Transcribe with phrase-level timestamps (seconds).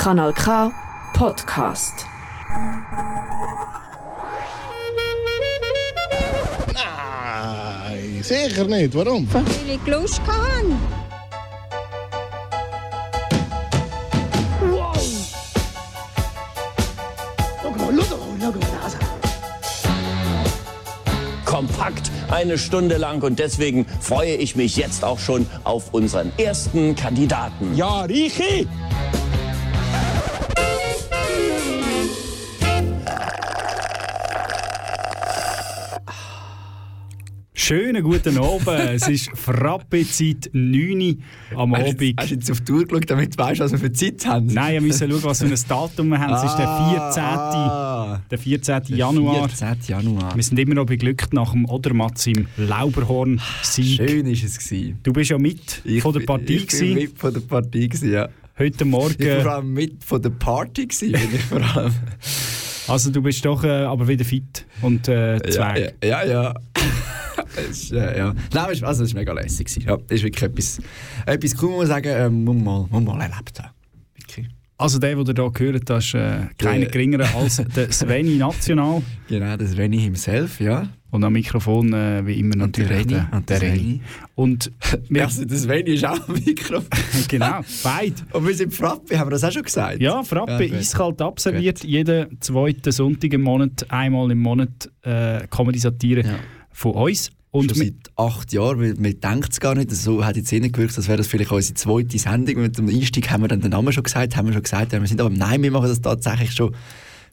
[0.00, 0.72] Kanal K
[1.12, 2.06] Podcast.
[6.72, 8.94] Nein, sicher nicht.
[8.94, 9.28] Warum?
[9.30, 10.50] Weil ich Lust hatte.
[21.44, 26.94] kompakt eine Stunde lang und deswegen freue ich mich jetzt auch schon auf unseren ersten
[26.94, 27.74] Kandidaten.
[27.74, 28.66] Ja, Richi!
[37.70, 38.66] Schönen guten Abend.
[38.66, 41.18] es ist Frappe-Zeit 9
[41.52, 42.00] Uhr am Hast Abend.
[42.02, 44.26] jetzt- hast du jetzt auf die Uhr geschaut, damit du weißt, was wir für Zeit
[44.26, 44.46] haben?
[44.46, 46.34] Nein, wir müssen schauen, was für ein Datum wir haben.
[46.34, 47.22] Es ist der 14.
[47.22, 48.82] Ah, Der 14.
[48.96, 49.48] Januar.
[49.48, 49.76] 14.
[49.86, 50.34] Januar.
[50.34, 53.98] Wir sind immer noch beglückt nach dem Odermatz im Lauberhorn Sieg.
[54.04, 54.58] Schön war es.
[54.58, 54.98] Gewesen.
[55.04, 58.12] Du bist ja mit Ich von der Partie Ich bin mit von der Partie, gewesen,
[58.12, 58.28] ja.
[58.58, 59.42] heute Ich bin Morgen.
[59.42, 60.86] vor allem mit von der Party.
[60.88, 61.94] Gewesen, bin ich vor allem.
[62.88, 65.92] Also du bist doch äh, aber wieder fit und äh, ja, zwei.
[66.02, 66.24] ja, ja.
[66.24, 66.54] ja.
[67.70, 68.34] Ist, äh, ja.
[68.54, 69.66] Nein, es ist, also, es mega lässig.
[69.66, 70.78] gewesen, Ja, ist wirklich etwas,
[71.26, 73.70] etwas cool, muss man sagen, äh, muss man mal, muss mal erlebt haben.
[74.16, 74.48] Wirklich.
[74.78, 78.36] Also der, den ihr hier gehört das ist äh, keiner Der- geringerer als der Sveni
[78.36, 79.02] National.
[79.28, 80.88] Genau, das Renny himself, ja.
[81.10, 83.12] Und am Mikrofon, äh, wie immer, Und der natürlich Renny.
[83.14, 83.72] der, Und der der.
[83.72, 84.00] Renny.
[84.36, 84.72] Und
[85.10, 86.86] wir, Also, das Renny ist auch ein Mikrofon.
[87.28, 88.14] genau, beide.
[88.32, 90.00] Und wir sind Frappe, haben wir das auch schon gesagt?
[90.00, 90.78] Ja, Frappe, Ja, gut.
[90.78, 91.84] eiskalt abserviert.
[91.84, 96.34] Jeden zweiten Sonntag im Monat, einmal im Monat äh, Comedy-Satire Ja.
[96.72, 97.30] von uns.
[97.52, 100.96] Und schon seit acht Jahren, weil man denkt es gar nicht, so hat jetzt gewirkt,
[100.96, 102.62] als wäre das vielleicht unsere zweite Sendung.
[102.62, 105.06] Mit dem Einstieg haben wir dann den Namen schon gesagt, haben wir schon gesagt, wir
[105.06, 106.74] sind aber nein, wir machen das tatsächlich schon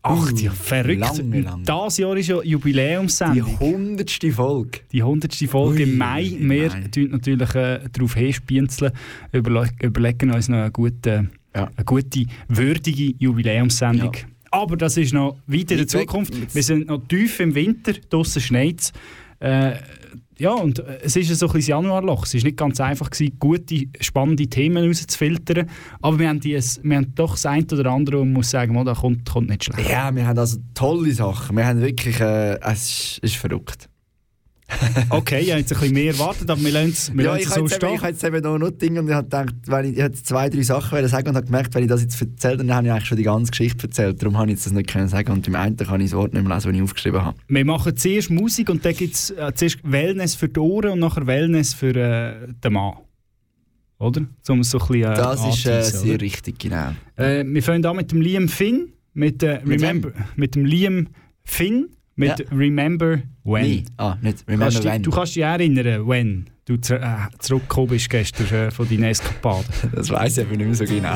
[0.02, 1.00] acht Jahre, verrückt.
[1.00, 1.64] Lange, lange.
[1.64, 3.60] Das Jahr ist ja Die Jubiläumssendung.
[3.60, 4.80] hundertste Folge.
[4.92, 6.36] Die hundertste Folge Ui, im Mai.
[6.40, 8.94] Wir tun natürlich äh, darauf hinspienzeln,
[9.34, 11.70] überle überlegen uns noch eine gute, Ja.
[11.76, 14.14] eine gute würdige Jubiläumssendung.
[14.14, 14.22] Ja.
[14.50, 15.88] Aber das ist noch weit in der.
[15.88, 16.34] Zukunft.
[16.56, 18.94] Wir sind noch tief im Winter, draussen schneit es.
[19.40, 19.76] Äh,
[20.38, 22.26] ja, und äh, es ist so ein Januarloch.
[22.26, 25.70] Es war nicht ganz einfach, gewesen, gute, spannende Themen rauszufiltern.
[26.02, 28.84] Aber wir haben, die, wir haben doch das eine oder andere, man muss sagen, oh,
[28.84, 29.90] da kommt, kommt nicht schlecht.
[29.90, 31.58] Ja, wir haben also tolle Sachen.
[31.58, 33.90] Wir haben wirklich, äh, es ist, ist verrückt.
[35.10, 37.48] Okay, ich habe jetzt ein bisschen mehr erwartet, aber wir lassen es wir ja, ich
[37.48, 37.94] so eben- stehen.
[37.96, 40.50] ich habe jetzt eben noch, Dinge und ich habe gedacht, wenn ich, ich habe zwei,
[40.50, 43.06] drei Sachen sagen und habe gemerkt, wenn ich das jetzt erzähle, dann habe ich eigentlich
[43.06, 44.22] schon die ganze Geschichte erzählt.
[44.22, 46.34] Darum habe ich jetzt das nicht können sagen und im einen kann ich das Wort
[46.34, 47.38] nicht mehr lesen, das ich aufgeschrieben habe.
[47.48, 51.00] Wir machen zuerst Musik und dann gibt es äh, zuerst Wellness für die Ohren und
[51.00, 52.94] nachher Wellness für äh, den Mann.
[54.00, 54.22] Oder?
[54.50, 56.22] Um so ein bisschen, äh, Das ist äh, sehr oder?
[56.22, 56.92] richtig, genau.
[57.16, 61.08] Äh, wir fangen an mit dem Liam Finn, mit, äh, Mit Remember, mit dem Liam
[61.44, 62.46] Finn, mit Ja.
[62.52, 63.64] Remember When.
[63.64, 63.84] Nee.
[63.96, 65.04] Ah, nicht Remember Kannst dich- When.
[65.04, 67.00] Du kannst dich erinnern, when du äh,
[67.40, 69.66] zurückgekommen bist gestern äh, von deinen Eskapaden.
[69.96, 71.16] Das weiß ich aber nicht mehr so genau.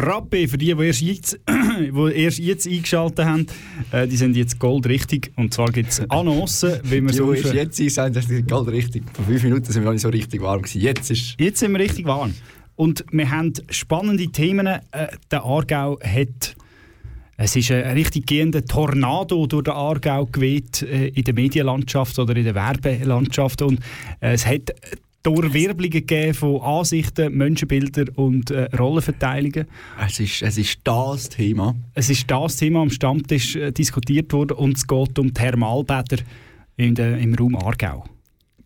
[0.00, 3.46] Frappe für die, die erst jetzt, die erst jetzt eingeschaltet haben,
[3.92, 5.30] äh, die sind jetzt goldrichtig.
[5.36, 8.30] Und zwar gibt es Annoncen, wie man Die, so die erst jetzt sind, sagen, das
[8.30, 9.04] ist ganz richtig.
[9.12, 10.80] Vor fünf Minuten sind wir noch nicht so richtig warm gewesen.
[10.80, 11.36] Jetzt ist...
[11.38, 12.34] Jetzt sind wir richtig warm.
[12.76, 14.66] Und wir haben spannende Themen.
[14.66, 14.80] Äh,
[15.30, 16.56] der Aargau hat.
[17.36, 22.36] Es ist ein richtig gehender Tornado durch den Aargau geweht äh, in der Medienlandschaft oder
[22.36, 23.62] in der Werbelandschaft.
[23.62, 23.80] Und
[24.20, 24.72] äh, es hat
[25.22, 29.66] Durchwirbelungen gegeben von Ansichten, Menschenbildern und äh, Rollenverteilungen.
[30.06, 31.74] Es ist, es ist das Thema.
[31.94, 36.18] Es ist das Thema am Stammtisch äh, diskutiert worden und es geht um Thermalbäder
[36.76, 38.04] in der, im Raum Aargau.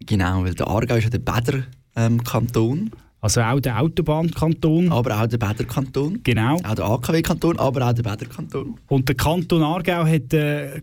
[0.06, 2.90] Genau, weil der Aargau ist ja der Bäder-Kanton,
[3.20, 4.92] Also auch der Autobahnkanton.
[4.92, 6.20] aber auch der Bäder-Kanton.
[6.22, 6.56] Genau.
[6.62, 8.78] Auch der AKW-Kanton, aber auch der Bäder-Kanton.
[8.86, 10.80] Und der Kanton Aargau hat äh, äh,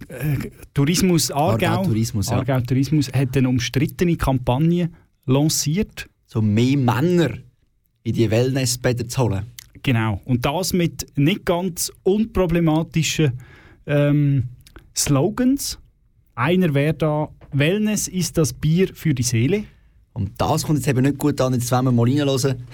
[0.74, 2.38] Tourismus Aargau, Aargau Tourismus, ja.
[2.38, 4.90] Aargau Tourismus hat eine umstrittene Kampagne
[5.26, 6.10] lanciert.
[6.26, 7.38] So mehr Männer
[8.04, 9.46] in die Wellnessbäder zu holen.
[9.84, 10.22] Genau.
[10.26, 13.34] Und das mit nicht ganz unproblematischen
[13.86, 14.44] ähm,
[14.96, 15.80] Slogans.
[16.36, 19.66] Einer wäre da: Wellness ist das Bier für die Seele.
[20.14, 22.68] Und das kommt jetzt eben nicht gut an, jetzt wollen wir mal reinhören.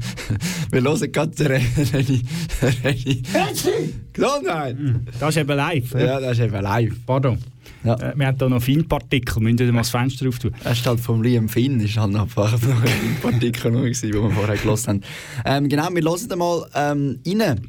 [0.70, 2.22] wir hören gerade den René.
[2.60, 3.92] René.
[4.12, 4.76] Gesundheit!
[5.20, 5.94] Das ist eben live.
[5.94, 6.94] Ja, das ist eben live.
[7.06, 7.38] Pardon.
[7.84, 7.94] Ja.
[7.94, 9.40] Äh, wir haben hier noch Feinpartikel.
[9.40, 10.52] Müssen wir mal das Fenster drauf tun.
[10.64, 14.22] Er ist halt vom Liam Finn, ist halt noch einfach noch ein Partikel gewesen, den
[14.22, 15.02] wir vorher gehört haben.
[15.44, 17.60] Ähm, genau, wir hören mal ähm, rein,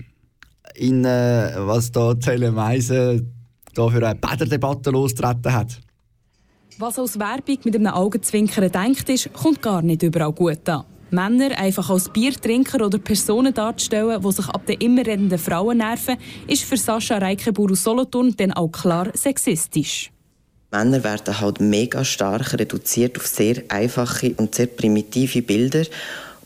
[0.75, 3.25] in, äh, was da Tele Meise
[3.75, 5.79] da für eine Bäderdebatte losgetreten hat.
[6.79, 10.85] Was als Werbung mit einem Augenzwinkern denkt ist, kommt gar nicht überall gut an.
[11.11, 16.17] Männer einfach als Biertrinker oder Personen darzustellen, die sich ab den immer redenden Frauen nerven,
[16.47, 20.11] ist für Sascha Reikebuhr aus Solothurn dann auch klar sexistisch.
[20.71, 25.85] Männer werden halt mega stark reduziert auf sehr einfache und sehr primitive Bilder.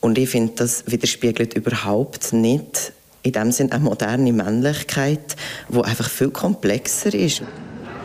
[0.02, 2.92] Und ich finde, das widerspiegelt überhaupt nicht
[3.24, 5.38] in dem Sinne eine moderne Männlichkeit,
[5.70, 7.44] die einfach viel komplexer ist.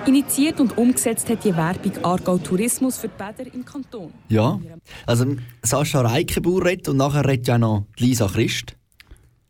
[0.06, 4.12] Initiiert und umgesetzt hat die Werbung Aargau Tourismus für die Bäder im Kanton.
[4.28, 4.60] Ja,
[5.06, 8.74] also Sascha Reikebuhr redet und nachher redet ja noch Lisa Christ.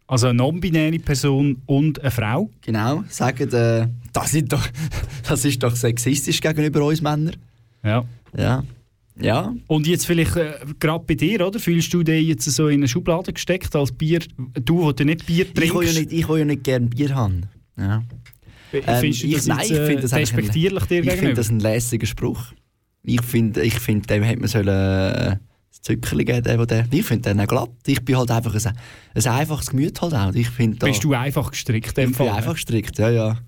[0.06, 2.50] Also eine non-binäre Person und eine Frau.
[2.61, 4.66] Genau, sagen, äh, das, ist doch,
[5.28, 7.37] das ist doch sexistisch gegenüber uns Männern.
[7.82, 8.04] Ja.
[8.37, 8.62] Ja.
[9.18, 9.54] Ja.
[9.68, 11.59] Und jetzt vielleicht äh, gerade bei dir, oder?
[11.59, 14.21] Fühlst du dich jetzt so in eine Schublade gesteckt als Bier?
[14.64, 15.75] Du, der nicht Bier Ich trinkst?
[15.75, 17.42] will ja nicht, ich will ja nicht gerne Bier haben.
[17.78, 18.02] Ja.
[18.73, 21.61] Ähm, das nein, ich äh, finde das eigentlich ein- respektierlich dir Ich finde das ein
[21.61, 22.45] lässiger Spruch.
[23.05, 25.37] Ich finde, ich find, dem hätte man sollen, äh,
[25.71, 27.71] das Zückerli geben der, der, Ich finde den auch glatt.
[27.87, 28.73] Ich bin halt einfach ein,
[29.14, 30.33] ein einfaches Gemüt halt auch.
[30.35, 31.99] Ich finde da, Bist du einfach gestrickt?
[31.99, 33.38] ich bin einfach gestrickt, ja, ja.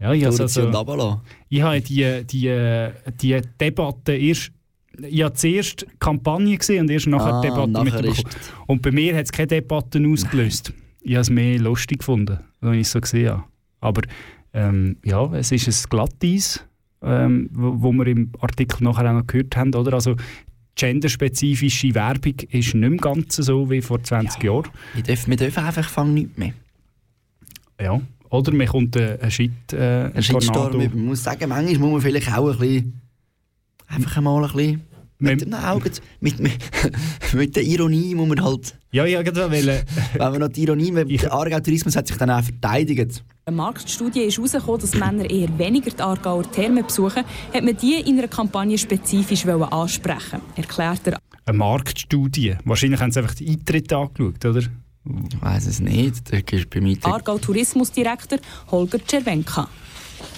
[0.00, 2.88] Ja, ich, also, also, ich habe die, die,
[3.20, 4.52] die Debatte erst.
[5.00, 8.34] Ich habe zuerst die Kampagne gesehen und erst nachher Ah, Debatte nachher mitbekommen.
[8.66, 10.72] Und bei mir hat es keine Debatten ausgelöst.
[11.02, 13.44] Ich habe es mehr lustig gefunden, wenn ich es so gesehen habe.
[13.80, 14.02] Aber
[14.52, 16.64] ähm, ja, es ist ein Glatteis,
[17.02, 19.74] ähm, wo, wo wir im Artikel nachher auch noch gehört haben.
[19.74, 19.94] Oder?
[19.94, 20.16] Also,
[20.74, 24.68] genderspezifische Werbung ist nicht mehr ganz so wie vor 20 Jahren.
[24.94, 26.52] Wir dürfen, wir dürfen einfach fangen nicht mehr.
[27.80, 28.00] Ja.
[28.30, 32.00] Oder man kommt ein, ein Shit, äh, Ein Shitstorm, ich muss sagen, manchmal muss man
[32.00, 33.00] vielleicht auch ein bisschen,
[33.86, 34.82] einfach einmal ein bisschen,
[35.18, 36.52] mit den Augen, mit, mit,
[37.32, 39.82] mit der Ironie muss man halt, Ja, ich wollte gerade wollen.
[40.14, 43.24] wenn man noch die Ironie, weil der Aargau Tourismus hat sich dann auch verteidigt.
[43.44, 48.00] Eine Marktstudie ist herausgekommen, dass Männer eher weniger die Aargauer Thermen besuchen, hat man die
[48.00, 52.56] in einer Kampagne spezifisch wollen ansprechen erklärt der Eine Marktstudie.
[52.64, 54.60] Wahrscheinlich haben sie einfach die Eintritte angeschaut, oder?
[54.60, 56.96] Ich weiß es nicht, das ist bei mir...
[57.02, 58.38] Aargau Tourismusdirektor
[58.70, 59.68] Holger Czerwenka.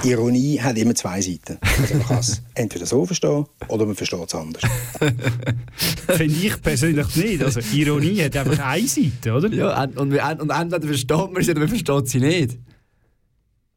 [0.04, 1.58] Ironie hat immer zwei Seiten.
[1.60, 4.62] Also man kann es entweder so verstehen oder man versteht es anders.
[6.08, 7.42] Finde ich persönlich nicht.
[7.42, 9.48] Also Ironie hat einfach eine Seite, oder?
[9.52, 12.58] Ja, und, und, und entweder versteht man sie oder man versteht sie nicht.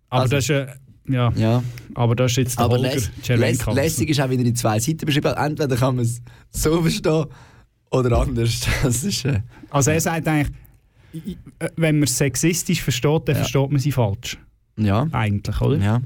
[0.10, 0.68] Aber Also- das ist äh,
[1.10, 1.64] ja, Ja.
[1.96, 2.94] aber das ist jetzt der Aber Holger
[3.38, 5.34] läss, lässig ist auch wieder in zwei Seiten beschrieben.
[5.36, 7.26] Entweder kann man es so verstehen
[7.92, 8.62] oder anders.
[8.84, 10.56] Das ist, äh, Also er sagt eigentlich,
[11.60, 13.42] äh, wenn man es sexistisch versteht, dann Ja.
[13.42, 14.38] versteht man sie falsch.
[14.78, 15.08] Ja.
[15.12, 15.78] Eigentlich, oder?
[15.78, 16.02] Ja.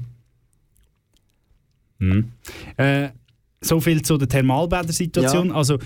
[1.98, 2.32] Mhm.
[2.76, 3.08] Äh,
[3.60, 5.48] so viel zu der Thermalbäder-Situation.
[5.48, 5.54] Ja.
[5.54, 5.78] Also,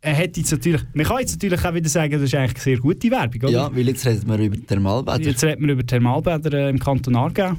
[0.00, 2.78] er hat jetzt natürlich, man kann jetzt natürlich auch wieder sagen, das ist eigentlich sehr
[2.78, 3.50] gute Werbung, oder?
[3.50, 5.20] Ja, weil jetzt reden wir über Thermalbäder.
[5.20, 7.56] Jetzt reden wir über Thermalbäder äh, im Kanton Aargau.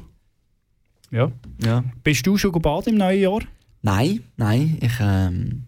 [1.11, 1.31] Ja.
[1.63, 1.83] Ja.
[2.03, 3.39] Bist du schon baden im neuen Jahr?
[3.81, 5.63] Nein, nein, ich ähm,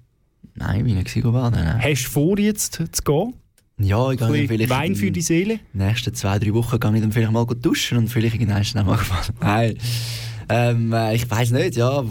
[0.55, 1.63] nein, bin nicht gewesen, baden.
[1.63, 1.81] Nein.
[1.81, 3.33] Hast du vor, jetzt zu gehen?
[3.79, 5.59] Ja, ich gehe vielleicht Wein in für die Seele?
[5.73, 8.63] den nächsten zwei, drei Wochen gehe ich dann vielleicht mal gut duschen und vielleicht irgendwann
[8.63, 8.99] schnell mal.
[9.41, 9.77] Nein,
[10.49, 12.03] ähm, äh, ich weiß nicht, ja,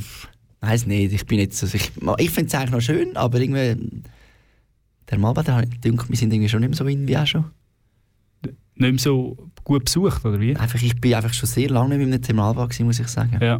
[0.60, 1.12] weiß nicht.
[1.12, 4.02] Ich bin jetzt, also ich, ich finde es eigentlich noch schön, aber irgendwie
[5.06, 7.44] Thermalbäder, denke wir sind irgendwie schon nicht mehr so in wie auch schon.
[8.42, 10.56] Nicht mehr so gut besucht, oder wie?
[10.56, 13.38] Einfach, ich bin einfach schon sehr lange nicht mehr in einem Thermalbad muss ich sagen.
[13.40, 13.58] Ja.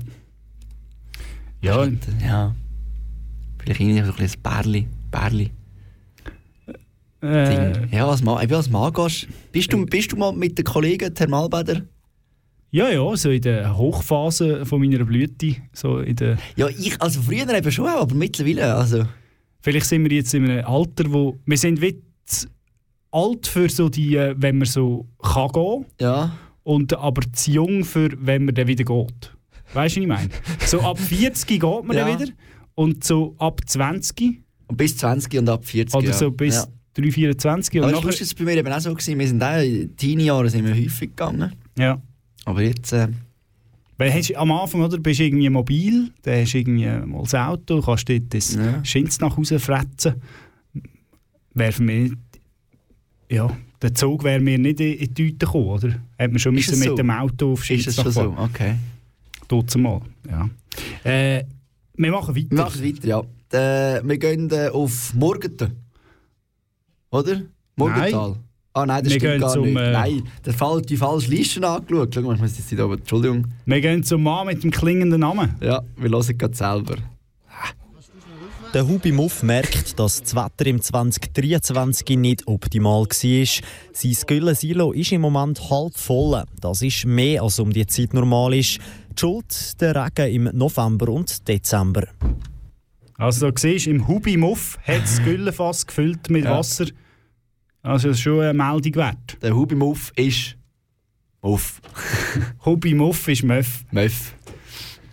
[1.60, 1.88] Ja,
[2.24, 2.54] ja.
[3.58, 4.86] Vielleicht irgendwie so ein bisschen Bärli.
[5.10, 5.50] Bärli.
[7.20, 7.88] Äh, Ding.
[7.92, 9.26] Ja, als Mann, eben als Mann gehst.
[9.52, 11.82] Bist du, bist du mal mit den Kollegen Thermalbäder?
[12.70, 15.56] ja, ja, so in der Hochphase von meiner Blüte.
[15.72, 19.04] So in der, Ja, ich, also früher eben schon, aber mittlerweile, also...
[19.62, 22.02] vielleicht sind wir jetzt in einem Alter, wo wir sind wie
[23.10, 26.37] alt für so die, äh, wenn man so kann gehen, Ja.
[26.62, 29.32] und aber zu jung für, wenn man dann wieder geht.
[29.72, 30.28] Weißt du, was ich meine?
[30.66, 32.04] So ab 40 geht man Ja.
[32.06, 32.30] dann wieder
[32.75, 35.94] und so ab 20 Und bis 20 und ab 40.
[35.94, 36.12] oder ja.
[36.12, 36.66] so bis Ja.
[37.00, 39.19] 3, 24 und Aber das nachher, ist bei mir eben auch so gewesen.
[39.19, 41.52] Wir sind auch in Teenie-Jahren sind wir häufig gegangen.
[41.78, 42.00] ja.
[42.45, 43.09] Aber jetzt, äh,
[43.99, 47.23] Weil hast, du am Anfang oder, bist du irgendwie mobil, dann hast du irgendwie mal
[47.23, 48.83] das Auto, kannst dort das Ja.
[48.85, 50.14] Schinz nach Hause fretzen.
[51.55, 52.12] Wäre für mich
[53.31, 55.88] ja, der Zug wäre mir nicht in die Tüte gekommen, oder?
[56.19, 56.95] Hat man schon Ist müssen es mit so?
[56.97, 58.35] dem Auto auf ist Schinz es schon so.
[58.38, 58.76] Okay.
[59.47, 60.00] Tut's mal,
[60.31, 60.49] ja.
[61.05, 61.45] Äh,
[61.97, 62.50] wir machen weiter.
[62.50, 63.21] Wir machen weiter, ja.
[63.97, 65.73] Äh, wir gehen äh, auf Morgenten.
[67.10, 67.42] Oder?
[67.76, 68.36] Morgental.
[68.74, 69.76] Ah nein, das Wir stimmt gehen gar zum, nicht.
[69.76, 72.14] äh, nein, der Fall, die falsche Liste angeschaut.
[72.14, 73.46] Schau mal, ich muss jetzt nicht aber, Entschuldigung.
[73.66, 75.54] Wir gehen zum Mann mit dem klingenden Namen.
[75.60, 76.96] Ja, wir hören gerade selber.
[78.74, 83.46] Der Hubi Muff merkt, dass das Wetter im 2023 nicht optimal war.
[83.94, 86.44] Sein Güllensilo ist im Moment halb voll.
[86.60, 88.78] Das ist mehr als um die Zeit normal ist.
[89.12, 92.08] Die Schuld der Regen im November und Dezember.
[93.18, 96.56] Also da siehst du, im Hubi-Muff hat das Güllenfass gefüllt mit Ja.
[96.56, 96.87] Wasser.
[97.82, 99.37] Also das ist schon eine Meldung wert.
[99.42, 100.56] Der Hubi Muff ist
[101.42, 101.80] Muff.
[102.64, 103.84] Hubi-Muff ist Möff.
[103.90, 104.34] Möff.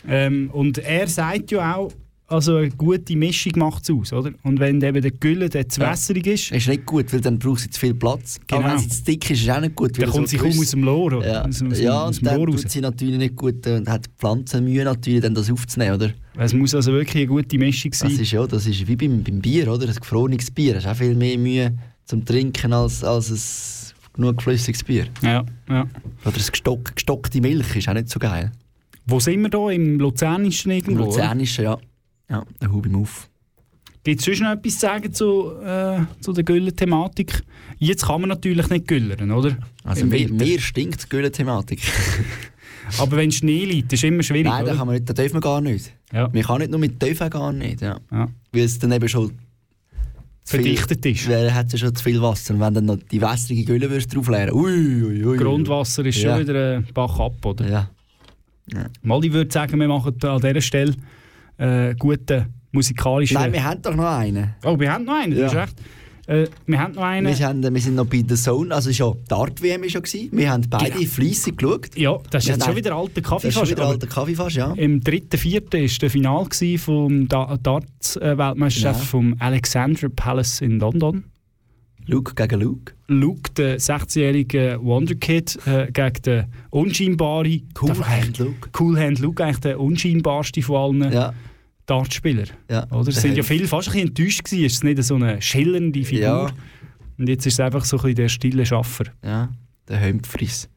[0.08, 1.92] Ähm, und er sagt ja auch,
[2.28, 4.32] also eine gute Mischung macht es aus, oder?
[4.44, 5.92] Und wenn eben der Gülle der zu Ja.
[5.92, 8.40] wässrig ist, Ist nicht gut, weil dann braucht sie zu viel Platz.
[8.48, 8.62] Genau.
[8.62, 10.02] Aber wenn sie zu dick ist, ist es auch nicht gut.
[10.02, 11.28] dann kommt sie kaum aus dem Lohr, oder?
[11.28, 14.06] Ja, Aus, aus, ja aus und dann tut sie natürlich nicht gut äh, und hat
[14.06, 16.12] die Pflanzen Mühe natürlich, dann das aufzunehmen, oder?
[16.38, 18.10] Es muss also wirklich eine gute Mischung sein.
[18.12, 19.88] Das ist ja, das ist wie beim, beim Bier, oder?
[19.88, 20.76] Ein gefrorenes Bier.
[20.76, 25.06] Hast auch viel mehr Mühe zum Trinken als, als ein genug flüssiges Bier.
[25.22, 25.82] ja, ja.
[26.26, 28.52] Oder eine gestock, gestockte Milch ist auch nicht so geil.
[29.06, 29.70] Wo sind wir da?
[29.70, 31.04] Im Luzernischen Im irgendwo?
[31.04, 31.12] oder?
[31.12, 31.78] Luzernischen, ja.
[32.30, 33.30] Ja, der Hubi Muff.
[34.04, 37.42] Gibt es sonst noch etwas zu sagen zu, äh, zu der Güllen-Thematik?
[37.80, 39.58] Jetzt kann man natürlich nicht güllern, oder?
[39.84, 41.82] Also mir, mir stinkt die Gülle-Thematik.
[43.00, 45.42] Aber wenn Schnee liegt, ist immer schwierig, Nein, das kann man nicht, das dürfen wir
[45.42, 45.92] gar nicht.
[46.14, 46.30] Ja.
[46.32, 48.00] Man kann nicht nur mit dürfen gar nicht, ja.
[48.12, 48.28] Ja.
[48.52, 49.36] Weil es dann eben schon zu
[50.58, 51.28] viel- Verdichtet ist.
[51.28, 52.54] Weil hat ja schon zu viel Wasser.
[52.54, 55.38] Und wenn dann noch die wässrige Gülle würdest draufleeren, ui, ui, ui.
[55.38, 56.36] Grundwasser ist Ja.
[56.38, 57.68] schon wieder ein Bach ab, oder?
[57.68, 57.90] Ja.
[59.02, 60.94] Mal, ich würde sagen, wir machen an dieser Stelle
[61.58, 63.36] äh, guten musikalischen...
[63.36, 64.56] Nein, wir haben doch noch einen.
[64.64, 65.46] oh, wir haben noch einen, du Ja.
[65.48, 65.76] hast recht.
[66.28, 67.28] Äh, wir haben noch einen.
[67.38, 69.34] Wir, haben, wir sind noch bei der Zone, also ist ja die
[69.86, 70.30] ist ja gewesen.
[70.32, 71.06] Wir haben beide Genau.
[71.06, 71.96] fleissig geschaut.
[71.96, 74.74] ja, das ist jetzt schon wieder alter Das ist schon wieder alter Kaffeefass, ja.
[74.74, 79.06] Im dritten, vierten war der Final gewesen vom da Darts-Weltmeisterschaft Ja.
[79.06, 81.26] vom Alexandra Palace in London.
[82.08, 82.94] Luke gegen Luke.
[83.08, 88.70] Luke, der 16-jährige Wonderkid, äh, gegen den unscheinbaren Cool darf- Hand Luke.
[88.80, 91.34] Cool Hand Luke, eigentlich der unscheinbarste von allen Ja.
[91.88, 92.46] Dartspieler.
[92.70, 92.86] Ja.
[92.92, 93.10] Oder?
[93.10, 94.66] Es sind ja viele fast ein bisschen enttäuscht gewesen.
[94.66, 96.22] Es ist nicht so eine schillernde Figur.
[96.24, 96.50] Ja.
[97.18, 99.06] Und jetzt ist es einfach so ein bisschen der stille Schaffer.
[99.24, 99.50] Ja,
[99.88, 100.68] der Hömpfris.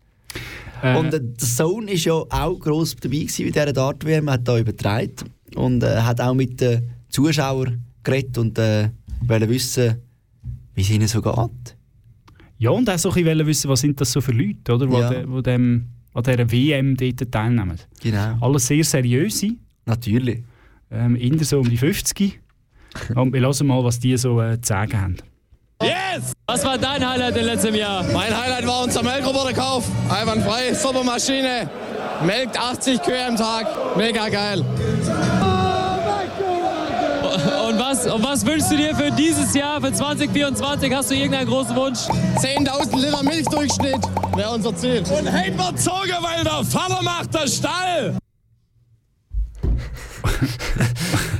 [0.82, 4.58] Äh, Und der Sohn war ja auch gross dabei gewesen bei dieser Dart-WM, hat da
[4.58, 5.14] übertragen
[5.56, 8.90] und äh, hat auch mit den Zuschauern geredet und äh,
[9.22, 9.96] wollte wissen,
[10.78, 11.76] wie es ihnen so geht.
[12.58, 14.86] ja, und auch so ein bisschen wissen, was sind das so für Leute, oder?
[14.86, 15.10] Die Ja.
[15.10, 17.78] de, wo dem, an dieser WM dort teilnehmen.
[18.00, 18.38] Genau.
[18.40, 19.56] Alles sehr seriöse.
[19.86, 20.44] Natürlich.
[20.90, 22.38] Ähm, Inder so um die 50.
[23.16, 25.16] Und wir hören mal, was die so äh, zu sagen haben.
[25.82, 26.32] Yes!
[26.46, 28.04] Was war dein Highlight im letzten Jahr?
[28.12, 29.88] Mein Highlight war unser Melkroboterkauf.
[30.10, 31.68] Einwandfrei, super Maschine.
[32.24, 33.66] Melkt 80 Kühe am Tag.
[33.96, 34.64] Mega geil.
[37.98, 40.94] Was, und was wünschst du dir für dieses Jahr, für 2024?
[40.94, 41.98] Hast du irgendeinen großen Wunsch?
[41.98, 44.00] 10.000 Liter Milchdurchschnitt
[44.36, 45.02] wäre unser Ziel.
[45.18, 48.18] Und Heidmer Zoge, weil der Vater macht der Stall!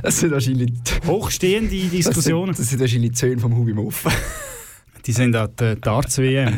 [0.01, 0.73] Das sind wahrscheinlich
[1.07, 2.55] hochstehende Diskussionen.
[2.57, 4.07] Das sind, das sind wahrscheinlich vom Hubi Muff.
[5.07, 6.55] Die sind an der Darts-WM.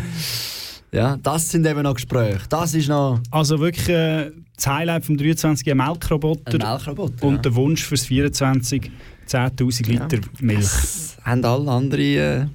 [0.93, 2.41] Ja, das sind eben noch Gespräche.
[2.49, 3.21] Das ist noch...
[3.31, 6.53] Also wirklich äh, das Highlight vom 23 ein Melkroboter.
[6.53, 7.43] Ein Melkroboter, Und ja.
[7.43, 8.91] der Wunsch fürs 24
[9.31, 10.61] 10'000 Liter Milch.
[10.61, 12.03] Das haben alle andere...
[12.03, 12.47] Äh,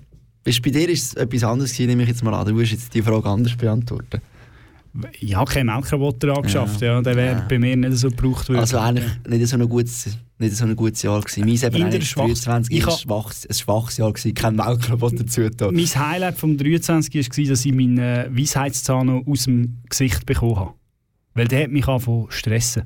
[0.43, 2.45] bei dir ist es etwas anderes gewesen, nehme ich jetzt mal an.
[2.45, 4.21] Du musst jetzt die Frage anders beantworten.
[5.19, 7.01] Ich habe keinen Melkroboter angeschafft, ja.
[7.01, 8.59] der wäre bei mir nicht so gebraucht worden.
[8.59, 11.45] Also eigentlich nicht so ein gutes, nicht so ein gutes Jahr gewesen.
[11.45, 14.33] Meins eben 23 Ich ist ein schwaches, ein schwaches Jahr gewesen.
[14.33, 15.75] Kein Melkroboter zugetan.
[15.75, 20.73] Mein Highlight vom 23 war, dass ich meinen äh, Weisheitszahn aus dem Gesicht bekommen habe.
[21.33, 22.83] Weil der hat mich angefangen zu stressen.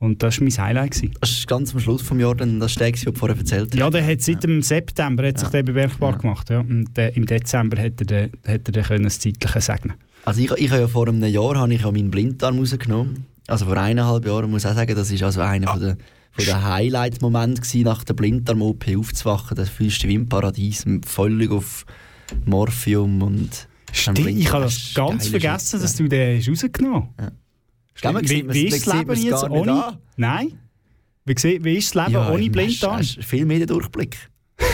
[0.00, 0.92] Und das war mein Highlight.
[0.92, 1.14] Gewesen.
[1.20, 3.78] Das ist ganz am Schluss des Jahres, dann das Stegs, das du vorher erzählt hast.
[3.78, 6.48] Ja, der hat seit dem September hat sich der bemerkbar gemacht.
[6.48, 6.60] Ja.
[6.60, 10.40] Und der, im Dezember hätte er, den- hätte er den können das Zeitliche segnen Also
[10.40, 13.26] ich, ich habe ja vor einem Jahr habe ich ja meinen Blinddarm rausgenommen.
[13.46, 15.96] Also vor eineinhalb Jahren muss ich auch sagen, das ist also einer von der,
[16.32, 19.54] von der Highlight-Momente nach der Blinddarm-OP aufzuwachen.
[19.56, 21.84] Das fühlst du wie im Paradies, völlig auf
[22.46, 23.68] Morphium und...
[23.92, 27.18] Stimmt, ich habe das ganz vergessen, dass du den hast rausgenommen hast.
[27.18, 27.32] Gell,
[28.14, 29.84] man Wie, wie ist das Leben jetzt ohne?
[29.84, 29.98] an.
[30.16, 30.58] Nein?
[31.24, 33.02] Wie, wie ist das Leben Ja, ohne Blinddarm?
[33.02, 34.16] viel mehr den Durchblick.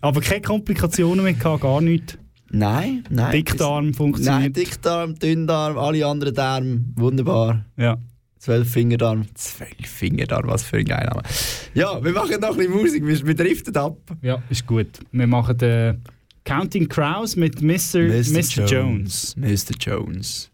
[0.00, 2.18] Aber keine Komplikationen mehr gar nichts.
[2.50, 3.32] Nein, nein.
[3.32, 4.56] Dickdarm Nein, funktioniert.
[4.56, 7.64] Dickdarm, Dünndarm, alle anderen Darme, wunderbar.
[7.78, 7.96] Ja.
[8.38, 9.24] Zwölf Fingerdarm.
[9.34, 11.22] Zwölf Fingerdarm, was für ein geiler Name.
[11.74, 13.96] Ja, wir machen noch ein bisschen Musik, wir, driften ab.
[14.20, 14.98] Ja, ist gut.
[15.12, 16.02] Wir machen den
[16.44, 18.08] Counting Crows mit Mr.
[18.08, 18.66] Mr.
[18.66, 19.34] Jones.
[19.36, 19.74] Mr.
[19.78, 20.51] Jones.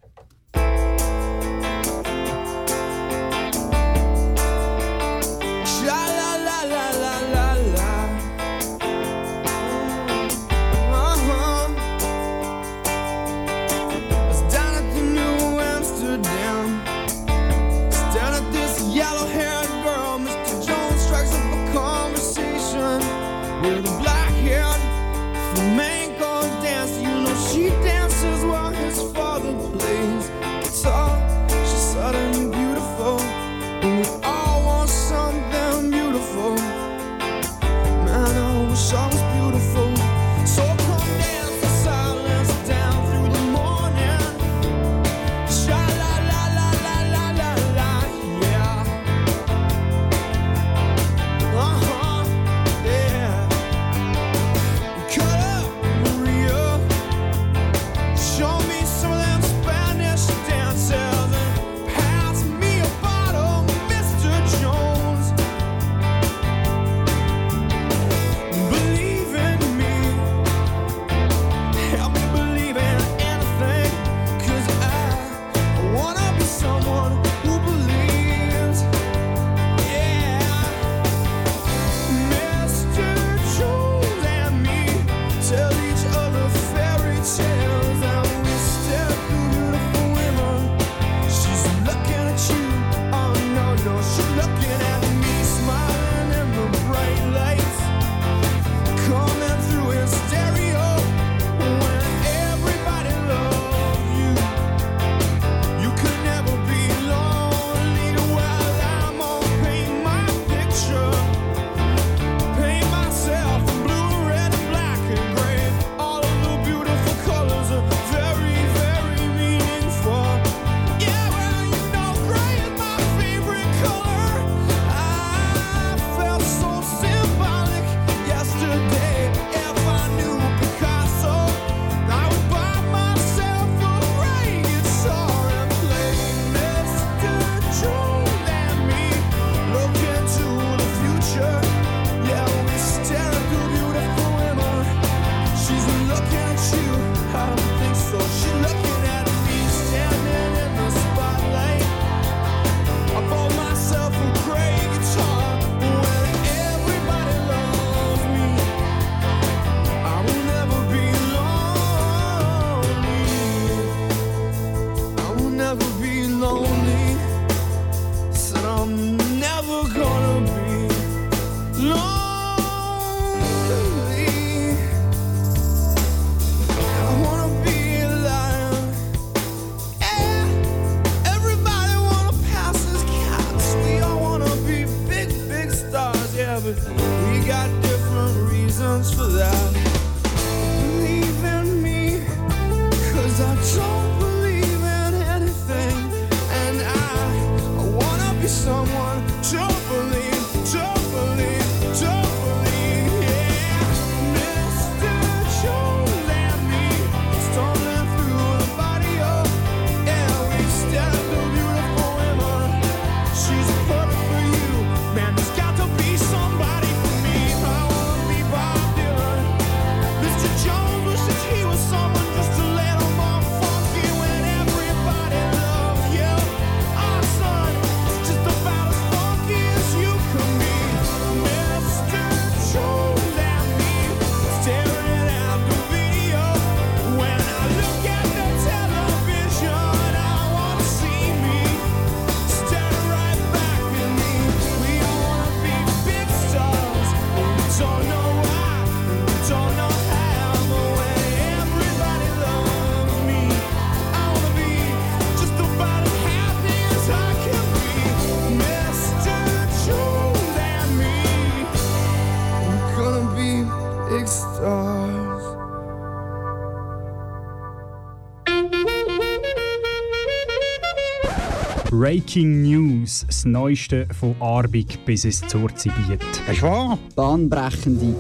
[272.08, 276.22] Breaking News, das Neueste von Arbig bis ins Zurzibiet.
[276.50, 276.98] Ist wahr?
[277.14, 278.16] Bahnbrechende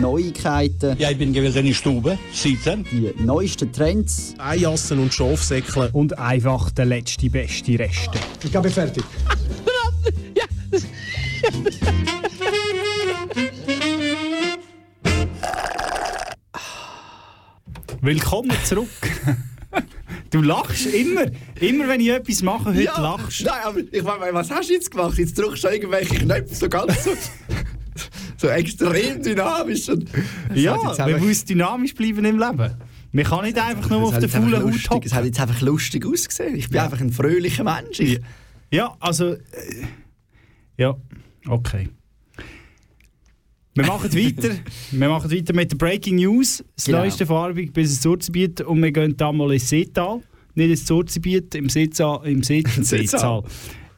[0.00, 0.96] Neuigkeiten.
[0.96, 2.86] Ja, ich bin gewesen in der Stube, sitzen.
[2.92, 4.36] Die neuesten Trends.
[4.38, 5.90] Eijassen und Schafsäckle.
[5.92, 8.16] Und einfach der letzte beste Reste.
[8.44, 9.02] Ich bin fertig.
[10.36, 10.44] ja.
[18.00, 18.88] Willkommen zurück.
[20.30, 21.26] Du lachst immer.
[21.62, 24.74] Immer wenn ich etwas mache, heute Ja, lachst Nein, aber ich meine, was hast du
[24.74, 25.16] jetzt gemacht?
[25.18, 27.10] Jetzt drückst du irgendwelche Knöpfe so ganz so,
[28.36, 29.88] so extrem dynamisch.
[29.88, 30.08] Und
[30.54, 32.74] Ja, man einfach- muss dynamisch bleiben im Leben.
[33.14, 35.06] Man kann nicht einfach nur auf der faulen Haut lustig- hocken.
[35.06, 36.56] Es hat jetzt einfach lustig ausgesehen.
[36.56, 38.00] Ich bin einfach ein fröhlicher Mensch.
[38.00, 38.20] Ich,
[38.70, 39.32] Ja, also.
[39.34, 39.38] Äh,
[40.78, 40.96] ja,
[41.46, 41.88] okay.
[43.74, 44.54] Wir machen weiter.
[44.90, 46.64] wir machen weiter mit der Breaking News.
[46.74, 46.98] Das Genau.
[46.98, 48.62] neueste Farbig bis ins Surzibiet.
[48.62, 50.22] Und wir gehen da mal ins Seetal.
[50.54, 52.20] Nicht ins Surzibiet, im Seetal.
[52.26, 53.42] Im Seetal.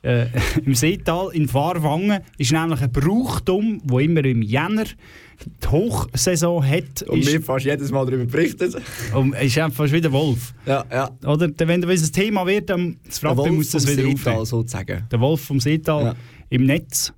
[0.03, 0.27] Äh,
[0.67, 7.03] Im Seetal in Fahrwangen ist nämlich ein Brauchtum, wo immer im Jänner die Hochsaison hat.
[7.05, 8.77] und ist, mir fast jedes Mal darüber berichtet.
[9.15, 10.53] und ist einfach fast wieder Wolf.
[10.67, 11.11] Ja, ja.
[11.27, 14.45] Oder wenn das ein Thema wird, dann das Der Frappe muss das wieder Seetal aufnehmen.
[14.45, 15.05] sozusagen.
[15.11, 16.15] Der Wolf vom Seetal Ja.
[16.51, 17.11] im Netz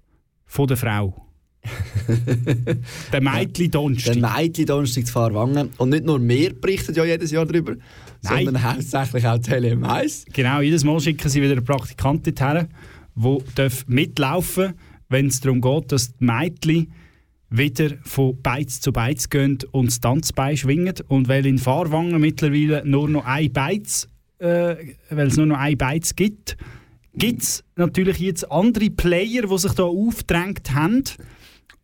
[0.46, 1.25] von der Frau.
[3.12, 4.14] der Meitli Donnerstag.
[4.14, 5.70] Der Meitli Donnerstag zu Fahrwangen.
[5.78, 7.74] Und nicht nur wir berichten ja jedes Jahr darüber,
[8.22, 8.44] Nein.
[8.44, 10.26] sondern hauptsächlich auch Tele M1.
[10.32, 12.68] Genau, jedes Mal schicken sie wieder einen Praktikant dorthin,
[13.56, 14.74] der mitlaufen
[15.08, 16.88] wenn es darum geht, dass die Meitli
[17.48, 20.94] wieder von Beiz zu Beiz gehen und das Tanzbein schwingen.
[21.08, 24.76] Und weil in Fahrwangen mittlerweile nur noch ein Beiz, äh,
[25.10, 26.56] weil es nur noch ein Beiz gibt,
[27.14, 31.04] gibt es natürlich jetzt andere Player, die sich da aufgedrängt haben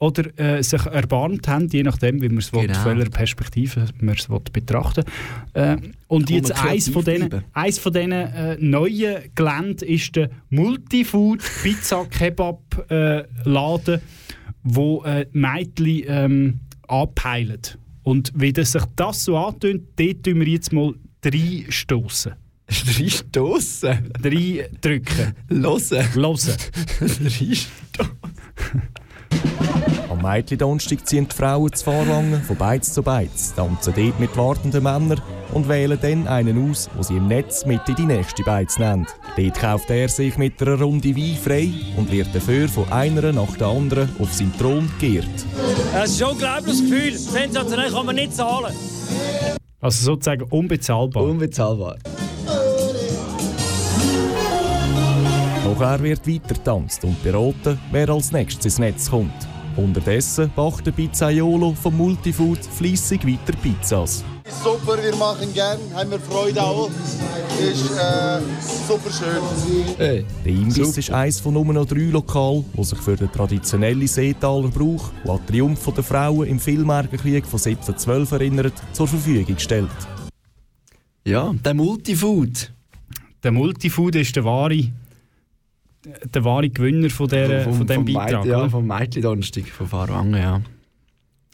[0.02, 2.74] oder äh, sich erbarmt haben, je nachdem, wie man es Genau.
[2.74, 5.04] von welcher Perspektive man es will betrachten
[5.52, 5.76] äh,
[6.08, 7.44] Und Kann jetzt eins von bleiben.
[7.52, 14.00] eins von diesen äh, neuen Geländen ist der Multifood Pizza Kebab äh, Laden,
[14.64, 17.60] wo äh, Meitli ähm, anpeilen.
[18.02, 22.32] Und wie das sich das so antönt, dort tun wir jetzt mal drei stoßen.
[22.66, 24.10] Drei Stossen?
[24.20, 25.34] Drei drücken.
[25.48, 26.04] Losen?
[26.14, 26.54] Losen.
[26.98, 27.56] Drei
[27.98, 28.10] Am
[30.22, 35.20] Meitli-Donnerstag ziehen die Frauen zu Fahrwangen von Beiz zu Beiz, tanzen dort mit wartenden Männern
[35.52, 39.06] und wählen dann einen aus, wo sie im Netz mit in die nächste Beiz nehmen.
[39.36, 43.56] Dort kauft er sich mit einer Runde Wein frei und wird dafür von einer nach
[43.56, 45.26] der anderen auf seinen Thron geehrt.
[45.94, 47.18] Es ist ein unglaubliches Gefühl.
[47.18, 48.74] Sensationell kann man nicht zahlen.
[49.80, 51.24] Also sozusagen unbezahlbar.
[51.24, 51.96] Unbezahlbar.
[55.64, 59.51] Nachher wird weiter getanzt und beraten, wer als nächstes ins Netz kommt.
[59.76, 64.24] Unterdessen backt der Pizzaiolo vom Multifood fleissig weiter Pizzas.
[64.62, 66.90] Super, wir machen gern, haben wir Freude auch.
[67.60, 68.40] Ist äh,
[68.86, 69.96] super schön.
[69.96, 70.24] Hey.
[70.44, 74.68] Der Imbiss ist eines von nur noch drei Lokalen, die sich für den traditionellen Seetaler
[74.68, 79.88] Brauch, der Triumph der Frauen im Villmergerkrieg von 1712 erinnert, zur Verfügung stellt.
[81.24, 82.72] Ja, der Multifood.
[83.42, 84.92] Der Multifood ist der wahre,
[86.34, 88.40] der wahre Gewinner von, der, Vom- von diesem Beitrag.
[88.40, 90.60] Meit- Ja, vom Meitli-Donnerstag von Fahrwangen, ja.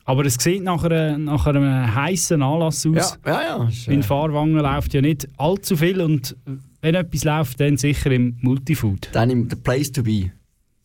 [0.05, 3.19] Aber es sieht nach, einer, nach einem heißen Anlass aus.
[3.27, 3.69] Ja, ja, ja.
[3.69, 6.35] Ist, äh, In Fahrwangen läuft ja nicht allzu viel und
[6.81, 9.11] wenn etwas läuft, dann sicher im Multifood.
[9.13, 10.31] Dann im The Place to Be.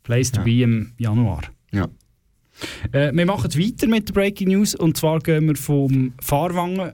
[0.03, 1.43] Place to be im Januar.
[1.71, 1.87] Ja.
[2.91, 6.91] Äh, wir machen weiter mit der Breaking News und zwar gehen wir vom Fahrwangen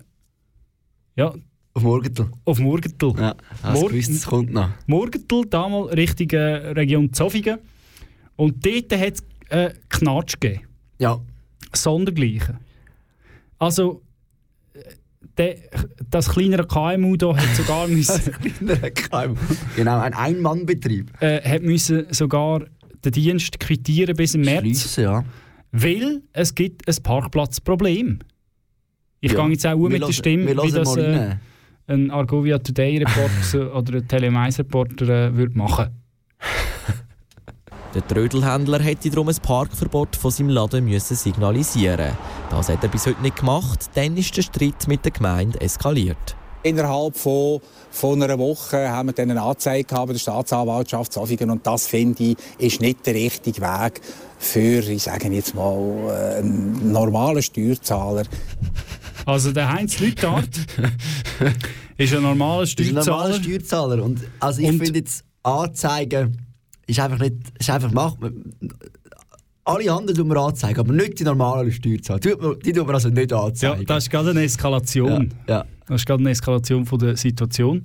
[1.16, 1.34] ja,
[1.80, 2.30] Auf Morgenthal.
[2.46, 3.14] auf Murgenthal.
[3.18, 4.70] Ja, hast Mor- gewusst, es kommt noch.
[4.88, 7.60] Murgenthal, damals Richtung äh, Region Zofingen.
[8.36, 10.64] Und dort hat es äh, Knatsch gegeben.
[11.00, 11.20] Ja.
[11.74, 12.58] Sondergleichen.
[13.60, 14.02] Also,
[14.74, 14.80] äh,
[15.38, 15.56] der,
[16.10, 18.34] das kleinere KMU da hat sogar müssen,
[19.76, 21.12] Genau, ein Ein-Mann-Betrieb.
[21.22, 22.66] äh, hat müssen sogar
[23.06, 24.62] den Dienst quittieren bis im März.
[24.62, 25.24] Schliessen, ja.
[25.72, 28.20] Weil es gibt ein Parkplatzproblem.
[29.22, 29.42] Ich Ja.
[29.44, 31.36] gehe jetzt auch mit der Stimme, wie das äh,
[31.90, 32.12] rein.
[32.12, 35.90] ein Argovia Today Report oder ein Tele1 Reporter äh, würde machen.
[37.96, 42.12] Der Trödelhändler hätte darum ein Parkverbot von seinem Laden müssen signalisieren
[42.52, 43.90] Das hat er bis heute nicht gemacht.
[43.96, 46.36] Dann ist der Streit mit der Gemeinde eskaliert.
[46.62, 51.50] Innerhalb von, von einer Woche haben wir dann eine Anzeige gehabt bei der Staatsanwaltschaft Zofingen
[51.50, 54.02] und das finde ich ist nicht der richtige Weg
[54.38, 58.24] für, ich sage jetzt mal, äh, einen normalen Steuerzahler.
[59.30, 60.50] Also der Heinz Lütard
[61.98, 63.18] ist ein normaler Das ist ein Steuerzahler.
[63.18, 64.04] normaler Steuerzahler.
[64.04, 66.38] Und also ich finde jetzt, Anzeigen
[66.88, 68.18] ist einfach nicht, ist einfach macht
[69.66, 72.20] alle anderen tun wir anzeigen, aber nicht die normalen Steuerzahler.
[72.20, 73.86] Die die tut man also nicht Ja, anzeigen.
[73.86, 75.34] das ist gerade eine Eskalation.
[75.48, 75.66] Ja, ja.
[75.88, 77.84] Das ist gerade eine Eskalation von der Situation.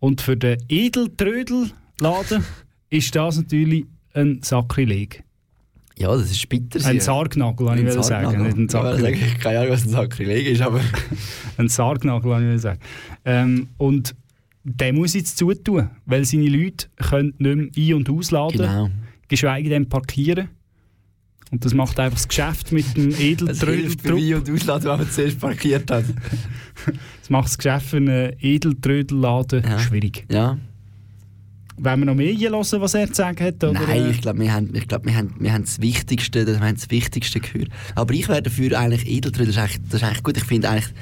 [0.00, 1.70] Und für den Edeltrödel
[2.00, 2.44] laden,
[2.90, 5.24] ist das natürlich ein Sakrileg.
[5.96, 6.84] Ja, das ist bitter.
[6.86, 8.42] Ein Sargnagel, wollte ich sagen.
[8.42, 9.16] Nicht ein Ja, Sakrileg.
[9.16, 10.80] sage ich keine Ahnung, was ein Sakrileg ist, aber...
[11.56, 12.80] ein Sargnagel, wollte ich will sagen.
[13.24, 14.14] Ähm, und
[14.64, 18.90] der muss jetzt zutun, weil seine Leute können nicht mehr ein- und ausladen, Genau.
[19.28, 20.48] geschweige denn parkieren.
[21.52, 24.18] Und das macht einfach das Geschäft mit dem Edeltrödeltrupp.
[24.18, 26.04] Ein- und Ausladen, wenn man zuerst parkiert hat.
[27.20, 30.26] Das macht das Geschäft für einen Edeltrödelladen schwierig.
[30.30, 30.58] Ja.
[31.76, 33.62] Wollen wir noch mehr hören, was er zu sagen hat?
[33.64, 33.72] Oder?
[33.72, 36.74] Nein, ich glaube, wir haben, ich glaub, wir haben, wir haben das Wichtigste, wir haben
[36.76, 37.68] das Wichtigste gehört.
[37.96, 40.36] Aber ich wäre dafür eigentlich Edeltrödel, das ist eigentlich, das ist eigentlich gut.
[40.36, 40.94] Ich finde eigentlich,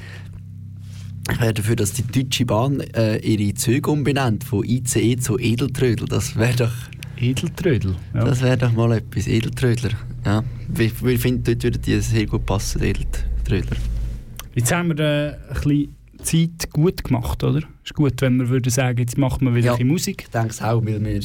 [1.30, 6.08] ich wäre dafür, dass die Deutsche Bahn äh, ihre Züge umbenennt von ICE zu Edeltrödel.
[6.08, 6.72] Das wäre doch...
[7.18, 7.94] Edeltrödel?
[8.14, 8.24] Ja.
[8.24, 9.90] Das wäre doch mal etwas, Edeltrödler.
[10.24, 10.42] Ja.
[10.76, 13.76] Ich, ich finde, dort würden die sehr gut passen, Edeltrödler.
[14.54, 17.60] Jetzt haben wir äh, ein bisschen Zeit gut gemacht, oder?
[17.84, 19.84] Ist gut, wenn wir würden sagen, jetzt machen wir wieder Ja.
[19.84, 20.22] Musik.
[20.22, 21.20] Ich denke es auch, weil wir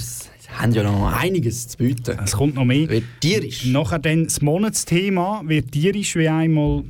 [0.58, 2.18] haben ja noch einiges zu bieten.
[2.24, 2.90] Es kommt noch mehr.
[2.90, 3.66] Wird tierisch.
[3.66, 6.86] Nachher dann das Monatsthema wird tierisch wie einmal,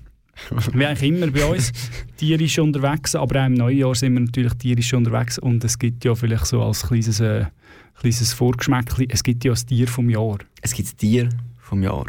[0.73, 1.71] wie eigentlich immer bei uns,
[2.17, 3.15] tierisch unterwegs.
[3.15, 5.37] Aber auch im Neujahr sind wir natürlich tierisch unterwegs.
[5.37, 7.45] Und es gibt ja vielleicht so als kleines, äh,
[7.99, 10.37] kleines Vorgeschmäckchen, es gibt ja das Tier vom Jahr.
[10.61, 12.05] Es gibt das Tier vom Jahr.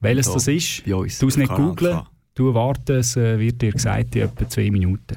[0.00, 2.06] Welches Da, das ist, du es nicht K.
[2.34, 5.16] du warten, es äh, wird dir gesagt in etwa zwei Minuten.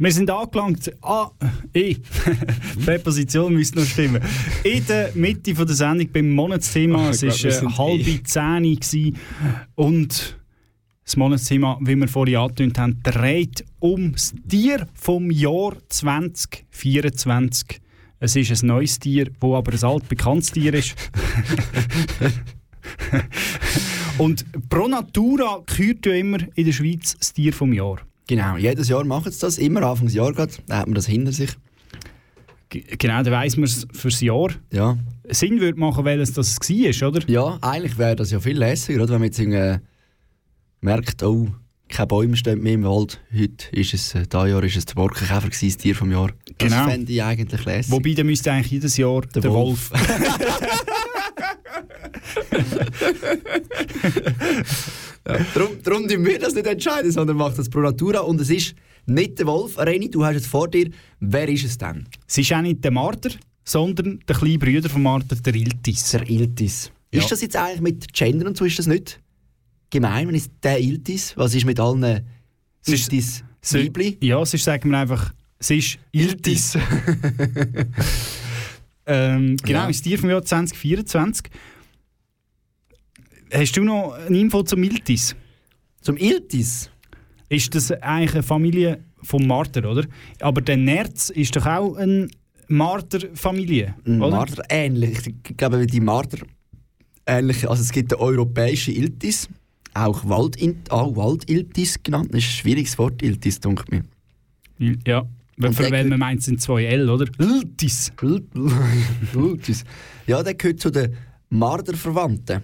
[0.00, 0.90] Wir sind angelangt.
[1.02, 1.30] Ah,
[1.74, 2.00] ich.
[2.86, 4.22] Präposition müsste noch stimmen.
[4.64, 7.08] In der Mitte von der Sendung beim Monatsthema.
[7.08, 9.18] Oh, es war äh, halbe zehn gewesen.
[9.74, 10.40] und
[11.04, 17.82] das Monatsthema, wie wir vorhin angetönt haben, dreht um das Tier vom Jahr 2024.
[18.20, 20.94] Es ist ein neues Tier, das aber ein altbekanntes Tier ist.
[24.16, 27.98] und Pro Natura kürt ja immer in der Schweiz das Tier vom Jahr.
[28.30, 31.50] Genau, jedes Jahr machen sie das, immer Anfangsjahr gerade, dann hat man das hinter sich.
[32.68, 34.50] G- Genau, dann weiss man es fürs Jahr.
[34.72, 34.96] Ja.
[35.28, 37.28] Sinn würde machen, welches das war, oder?
[37.28, 39.14] Ja, eigentlich wäre das ja viel lässiger, oder?
[39.14, 39.80] wenn man jetzt irgendwie
[40.80, 41.48] merkt, oh,
[41.88, 43.20] keine Bäume stehen mehr im Wald.
[43.36, 46.30] Heute ist es, äh, dieses Jahr ist es der Borkenkäfer gewesen, das Tier vom Jahr.
[46.58, 46.84] Das Genau.
[46.88, 47.90] fände ich eigentlich lässig.
[47.90, 49.90] Wobei, dann müsste eigentlich jedes Jahr der, Wolf.
[55.28, 58.20] Ja, darum, darum tun wir das nicht entscheiden, sondern macht das Pro Natura.
[58.20, 58.74] Und es ist
[59.06, 59.78] nicht der Wolf.
[59.78, 60.90] Reni, du hast es vor dir.
[61.20, 62.06] Wer ist es denn?
[62.26, 63.30] Es ist auch nicht der Marder,
[63.64, 66.10] sondern der kleine Bruder von Marder, der Iltis.
[66.12, 66.90] Der Iltis.
[67.12, 67.20] Ja.
[67.20, 69.20] Ist das jetzt eigentlich mit Gender und so, ist das nicht
[69.90, 71.36] gemein, wenn es der Iltis?
[71.36, 72.24] Was ist mit allen
[72.86, 74.16] Iltis Weibli?
[74.20, 76.76] Ja, es ist, sagen wir einfach, es ist Iltis.
[79.06, 79.86] ähm, genau, Ja.
[79.88, 81.46] das Tier vom Jahr 2024.
[83.52, 85.34] Hast du noch eine Info zum Iltis?
[86.00, 86.90] Zum Iltis?
[87.48, 90.06] Ist das eigentlich eine Familie vom Marder, oder?
[90.40, 92.28] Aber der Nerz ist doch auch eine
[92.68, 94.36] Marder-Familie, Ein oder?
[94.36, 95.34] Marder ähnlich.
[95.48, 96.38] Ich glaube, die Marder
[97.26, 97.68] ähnlich.
[97.68, 99.48] Also es gibt den europäischen Iltis,
[99.94, 102.28] auch Waldint, auch Waldiltis genannt.
[102.32, 104.04] Das ist ein schwieriges Wort, Iltis, denke mir.
[105.06, 105.24] Ja,
[105.60, 107.26] Und für wen man meint, sind zwei L, oder?
[107.38, 108.12] Iltis.
[109.34, 109.84] Iltis.
[110.26, 111.16] Ja, der gehört zu den
[111.48, 112.62] Marder-Verwandten.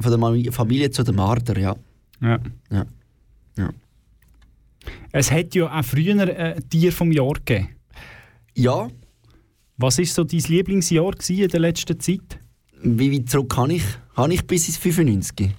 [0.00, 1.76] Von der Familie zu den Marder, ja.
[2.20, 2.38] Ja.
[2.70, 2.86] Ja.
[3.56, 3.70] ja.
[5.12, 7.68] Es hat ja auch früher ein Tier vom Jahr gegeben.
[8.54, 8.88] Ja.
[9.76, 12.38] Was war so dein Lieblingsjahr in der letzten Zeit?
[12.82, 13.84] Wie weit zurück kann ich?
[14.14, 15.50] Habe ich bis ins 95?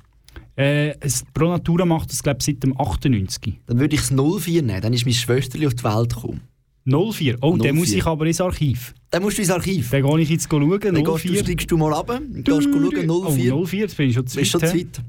[0.57, 3.59] Äh, es, Pro Natura macht das, glaube ich, seit dem 98.
[3.67, 4.81] Dann würde ich es 04 nehmen.
[4.81, 6.41] Dann ist mein Schwesterli auf die Welt gekommen.
[6.87, 7.37] 04?
[7.41, 7.63] Oh, 04.
[7.67, 8.93] dann muss ich aber ins Archiv.
[9.11, 9.89] Dann musst du ins Archiv.
[9.89, 10.79] Dann gehe ich jetzt schauen.
[10.79, 11.43] Dann gehst du, 04.
[11.43, 13.55] steigst du mal runter, gehst schauen, 04.
[13.55, 14.69] Oh, 04, jetzt bin ich schon zu Bist schon weit.
[14.71, 15.01] zu weit.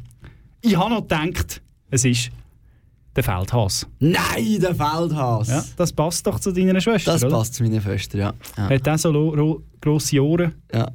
[0.60, 2.30] Ich habe noch gedacht, es ist
[3.14, 3.86] der Feldhas.
[4.00, 5.48] Nein, der Feldhas.
[5.48, 7.36] Ja, das passt doch zu deiner Schwester, Das oder?
[7.36, 8.34] passt zu meiner Schwester, ja.
[8.56, 8.68] ja.
[8.68, 10.54] Hat auch so grosse Ohren.
[10.72, 10.90] Ja.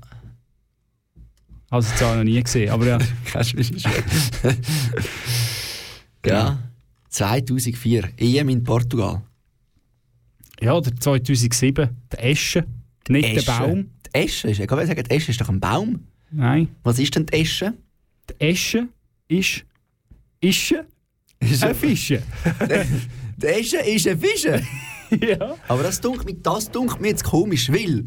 [1.70, 2.98] Also jetzt auch noch nie gesehen, aber ja.
[3.26, 3.92] Kennst du mich schon?
[6.26, 6.60] ja.
[7.10, 8.10] 2004.
[8.18, 9.22] EM in Portugal.
[10.64, 12.66] Ja, der 2007, der Esche,
[13.10, 13.46] nicht Esche.
[13.46, 13.90] der Baum.
[14.06, 16.08] Die Esche ist, ich kann sagen, die Esche ist doch ein Baum.
[16.32, 16.70] Nein.
[16.84, 17.74] Was ist denn die Esche?
[18.30, 18.88] Die Esche
[19.28, 19.66] ist.
[20.40, 20.86] Ische?
[21.40, 22.22] Ist Ein Fische.
[23.38, 24.62] Die Esche ist ein Fische.
[25.10, 25.56] ja.
[25.68, 28.06] Aber das dunkelt mir, das dunkelt mir jetzt komisch, weil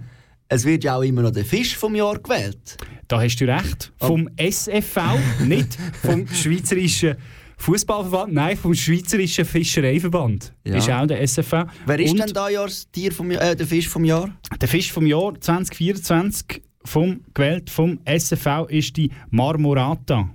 [0.49, 2.79] es wird ja auch immer noch der Fisch vom Jahr gewählt.
[3.09, 3.93] Da hast du recht.
[3.99, 7.17] Vom SFV, nicht vom Schweizerischen
[7.59, 10.53] Fußballverband, nein, vom Schweizerischen Fischereiverband.
[10.65, 10.77] Ja.
[10.77, 11.65] Ist auch der SFV.
[11.87, 14.31] Wer ist Und denn da Jahr das Tier vom äh, der Fisch vom Jahr?
[14.61, 20.29] Der Fisch vom Jahr 2024 vom, gewählt vom SFV ist die Marmorata.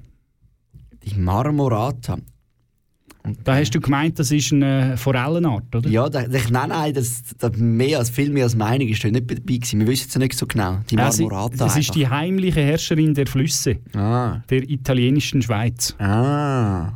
[1.04, 2.18] Die Marmorata.
[3.44, 5.88] Da hast du gemeint, das ist eine Forellenart, oder?
[5.88, 9.16] Ja, da, da, nein, nein, das, das mehr als, viel mehr als Meinung ist nicht
[9.16, 9.80] dabei gewesen.
[9.80, 10.80] Wir wissen es ja nicht so genau.
[10.90, 11.56] Die Marmorata.
[11.56, 14.42] Das ist die heimliche Herrscherin der Flüsse Ah.
[14.50, 15.96] der italienischen Schweiz.
[16.00, 16.94] Ah.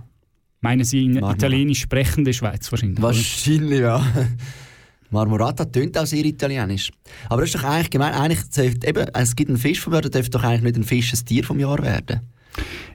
[0.61, 2.97] Meinen Sie in Marmor- italienisch sprechende Schweiz wahrscheinlich?
[2.99, 3.07] oder?
[3.07, 4.05] Wahrscheinlich, ja.
[5.11, 6.91] Marmorata tönt auch sehr italienisch.
[7.29, 8.39] Aber das ist doch eigentlich gemein, eigentlich
[8.83, 11.25] eben, es gibt einen Fisch vom Jahr, da darf doch eigentlich nicht ein Fisch ein
[11.25, 12.21] Tier vom Jahr werden.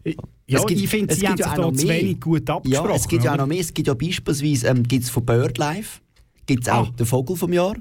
[0.05, 2.01] Ja, Es gibt- ich finde, es sie haben ja noch zu mehr.
[2.01, 2.91] wenig gut abgesprochen.
[2.91, 3.43] Ja, es gibt ja auch oder?
[3.45, 3.61] noch mehr.
[3.61, 6.01] Es gibt ja beispielsweise ähm, gibt's von BirdLife
[6.47, 6.93] gibt's auch Ah.
[6.99, 7.75] den Vogel vom Jahr.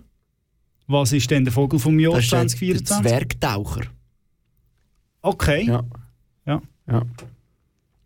[0.86, 3.08] Was ist denn der Vogel vom Jahr Das ist der- der 2024?
[3.10, 3.82] Zwergtaucher.
[5.22, 5.66] Okay.
[5.66, 5.84] Ja.
[6.46, 6.62] Ja.
[6.88, 7.02] ja.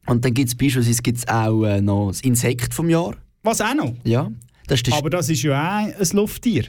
[0.06, 3.16] Und dann gibt es beispielsweise gibt's auch äh, noch das Insekt vom Jahr.
[3.44, 3.94] Was auch noch?
[4.04, 4.32] Ja.
[4.68, 6.66] Das ist Aber das ist ja auch ein Lufttier.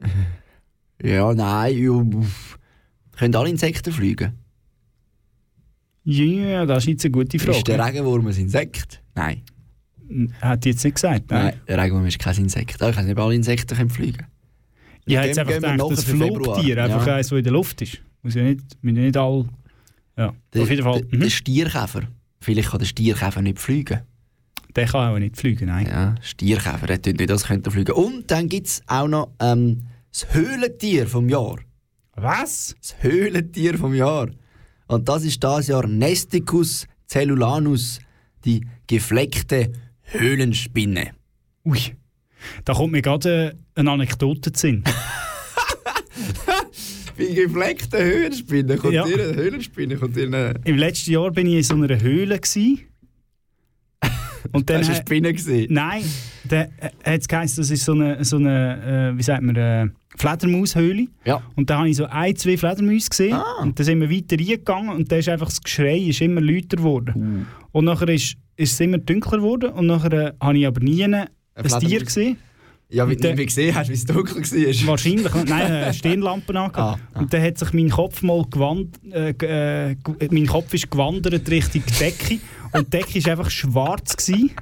[1.02, 2.26] ja, nein.
[3.16, 4.32] Können alle Insekten fliegen?
[6.04, 7.58] Ja, das ist jetzt eine gute Frage.
[7.58, 9.02] Ist der Regenwurm ein Insekt?
[9.14, 9.42] Nein.
[10.40, 11.30] Hat die jetzt nicht gesagt?
[11.30, 11.60] Nein, Nein.
[11.66, 12.80] der Regenwurm ist kein Insekt.
[12.80, 14.24] Ah, Ich weiß nicht, ob alle Insekten können fliegen
[15.04, 16.04] Ich habe jetzt einfach gedacht, das.
[16.04, 17.16] Flugtier, einfach Ja.
[17.16, 17.98] eins, das in der Luft ist.
[18.22, 19.48] Muss ja nicht, müssen ja nicht alle...
[20.16, 21.00] Ja, Der, auf jeden Fall.
[21.02, 22.02] Der, der Stierkäfer.
[22.46, 24.02] Vielleicht kann der Stierkäfer nicht fliegen.
[24.76, 25.86] Der kann auch nicht fliegen, nein.
[25.86, 27.90] Ja, Stierkäfer, der tut nicht, als könnte fliegen.
[27.90, 29.82] Und dann gibt es auch noch ähm,
[30.12, 31.56] das Höhlentier vom Jahr.
[32.14, 32.76] Was?
[32.80, 34.28] Das Höhlentier vom Jahr.
[34.86, 37.98] Und das ist das Jahr Nesticus cellulanus,
[38.44, 39.72] die gefleckte
[40.02, 41.14] Höhlenspinne.
[41.64, 41.96] Ui,
[42.64, 44.84] da kommt mir gerade äh, eine Anekdote zu Sinn.
[47.16, 49.04] Wie gefleckte Höhlenspinne kommt Ja.
[49.04, 50.54] eine Höhlenspinne kommt eine...
[50.64, 52.40] Im letzten Jahr bin ich in so einer Höhle.
[54.52, 55.66] Und dann Hast du eine Spinne?
[55.70, 56.02] Nein,
[56.44, 59.56] dann äh, hat es geheißen, das ist so eine, so eine äh, wie sagt man,
[59.56, 61.06] äh, Fledermaushöhle.
[61.24, 61.42] Ja.
[61.56, 63.36] Und da habe ich so ein, zwei Fledermäuse gesehen.
[63.60, 66.76] Und dann sind wir weiter reingegangen und dann ist einfach das Geschrei ist immer lauter
[66.76, 67.46] geworden.
[67.72, 71.04] Und nachher ist, ist es immer dunkler geworden und nachher äh, habe ich aber nie
[71.04, 71.26] ein,
[71.80, 72.36] Tier gesehen.
[72.88, 74.86] Ja, wie du gesehen hast, wie es dunkel war.
[74.88, 75.34] Wahrscheinlich.
[75.34, 77.00] Nein, eine Stirnlampe angehabt.
[77.14, 79.30] Und dann hat sich mein Kopf mal gewand, äh,
[79.90, 79.96] äh,
[80.30, 82.38] mein Kopf ist gewandert Richtung Decke
[82.72, 84.52] und die Decke war einfach schwarz gewesen.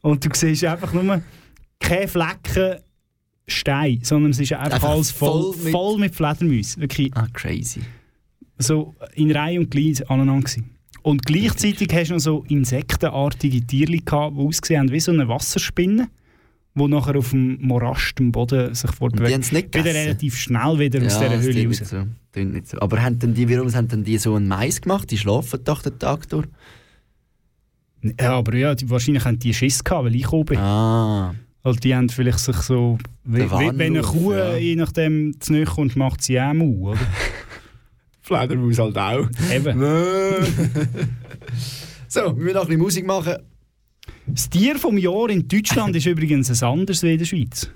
[0.00, 1.20] und du siehst einfach nur
[1.78, 2.76] keine Flecken
[3.46, 6.80] Stein, sondern es ist einfach, Einfach alles voll, voll voll, mit- mit, Fledermäusen.
[6.80, 7.10] Wirklich.
[7.14, 7.80] Ah, crazy.
[8.58, 10.70] So in Reihe und Glied aneinander gewesen.
[11.02, 15.26] Und gleichzeitig hast du noch so insektenartige Tiere gehabt, die ausgesehen haben wie so eine
[15.28, 16.08] Wasserspinne,
[16.74, 19.32] die nachher auf dem Morast, dem Boden sich fortbewegt.
[19.32, 21.80] haben's nicht wieder relativ schnell wieder aus Ja, dieser das Höhle raus.
[21.80, 22.06] nicht so.
[22.42, 22.78] Nicht so.
[22.80, 25.10] Aber haben denn die, warum haben denn die so einen Mais gemacht?
[25.10, 26.46] Die schlafen doch den Tag durch.
[28.18, 30.58] Ja, aber ja, die, wahrscheinlich haben die Schiss gehabt, weil ich gekommen bin.
[30.58, 31.34] Ah.
[31.62, 32.98] Also die haben vielleicht sich so...
[33.24, 34.56] Wie, wenn eine Kuh ja.
[34.56, 36.98] je nachdem zu nahe kommt, macht sie auch Mau, oder?
[38.22, 39.28] Fledermaus halt auch.
[39.52, 39.78] Eben.
[42.08, 43.34] so, wir müssen noch ein bisschen Musik machen.
[44.26, 47.70] Das Tier vom Jahr in Deutschland ist übrigens ein anderes wie in der Schweiz.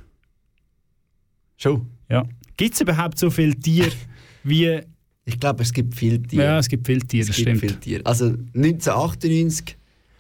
[1.57, 1.87] Schon?
[2.09, 2.25] Ja.
[2.57, 3.91] Gibt es überhaupt so viele Tiere
[4.45, 4.81] wie...
[5.29, 6.45] Ich glaube, es gibt viele Tiere.
[6.45, 7.61] Ja, es gibt viele Tiere, Es das gibt stimmt.
[7.61, 8.07] viele Tiere.
[8.07, 9.77] Also 1998,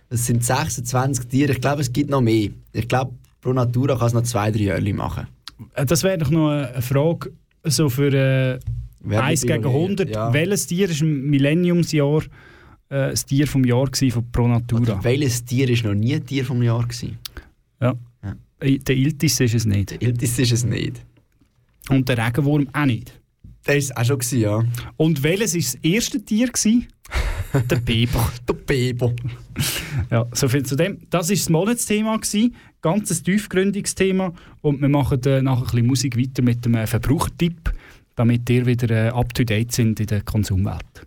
[0.09, 1.52] das sind 26 Tiere.
[1.52, 2.50] Ich glaube, es gibt noch mehr.
[2.72, 5.28] Ich glaube, pro Natura kann es noch zwei, drei Jahre machen.
[5.74, 7.30] Äh, Das wäre doch noch eine Frage
[7.62, 8.59] so für äh,
[9.00, 9.80] Wer 1 wird gegen Pionier?
[9.84, 10.11] 100.
[10.11, 10.32] Ja.
[10.32, 12.22] Welches Tier war im Millenniumsjahr
[12.89, 14.82] äh, das Tier vom Jahr von Pro Natura?
[14.82, 17.18] Oder welches Tier ist noch nie ein Tier vom Jahr gewesen?
[17.80, 17.95] Ja.
[18.61, 19.91] Äh, Der Iltis ist es nicht.
[19.91, 21.05] Der Iltis ist es nicht.
[21.89, 23.12] Und der Regenwurm auch nicht.
[23.66, 24.64] Der ist auch schon gewesen, ja.
[24.97, 26.47] Und welches war das erste Tier?
[26.49, 26.87] Gewesen?
[27.70, 28.32] der Biber.
[28.49, 29.12] Der Biber.
[30.11, 30.99] Ja, so viel zu dem.
[31.11, 32.16] Das war das Monatsthema.
[32.16, 32.55] gewesen.
[32.82, 34.32] Ganz ein tiefgründiges Thema.
[34.62, 37.72] Und wir machen äh, nachher ein bisschen Musik weiter mit dem äh, Verbrauchertipp,
[38.14, 41.05] damit ihr wieder äh, up to date sind in der Konsumwelt.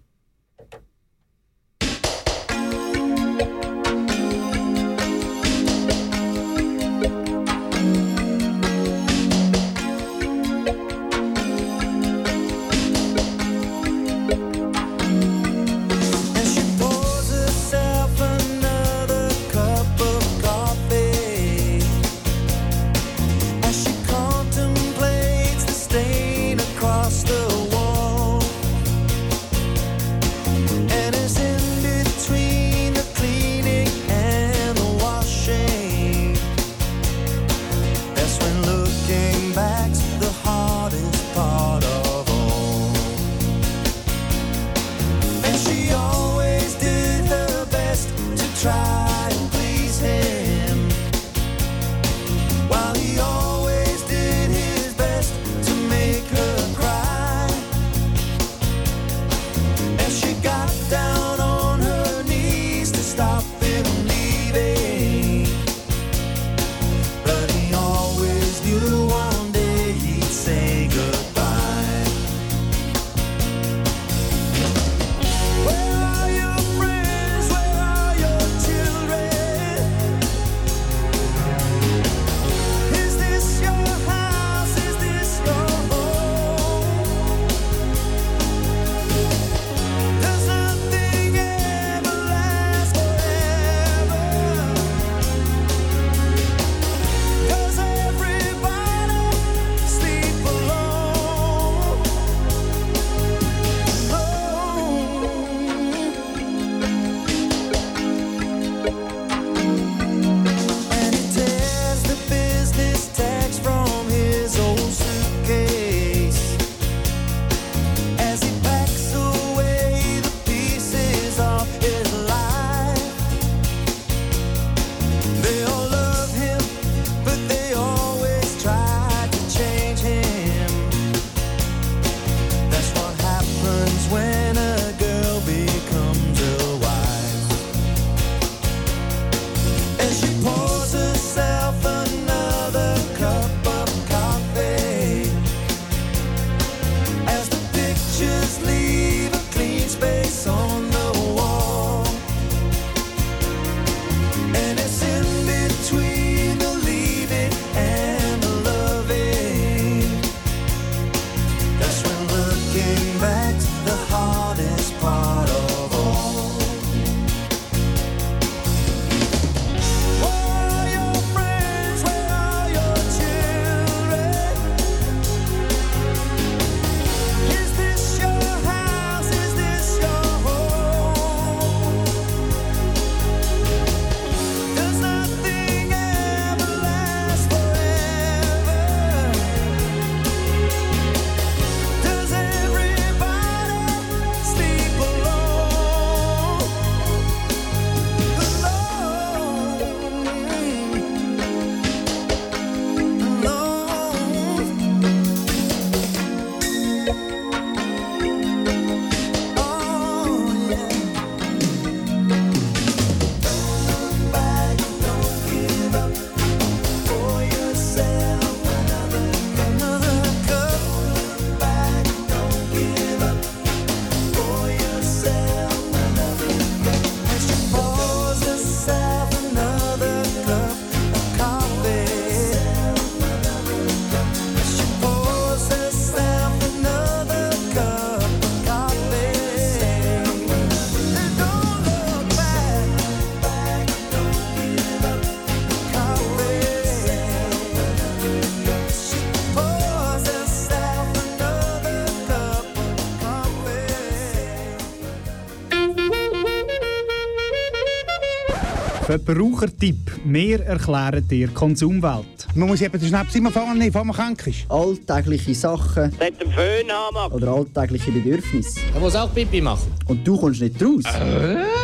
[259.30, 260.12] Verbrauchertipp.
[260.26, 262.48] Wir erklären dir Konsumwelt.
[262.56, 264.66] Man muss eben den Schnaps immer nehmen, bevor man krank ist.
[264.72, 267.32] Alltägliche Sachen Nicht den Föhn haben.
[267.34, 268.80] oder alltägliche Bedürfnisse.
[268.92, 269.94] Er muss auch Pipi machen.
[270.08, 271.04] Und du kommst nicht raus?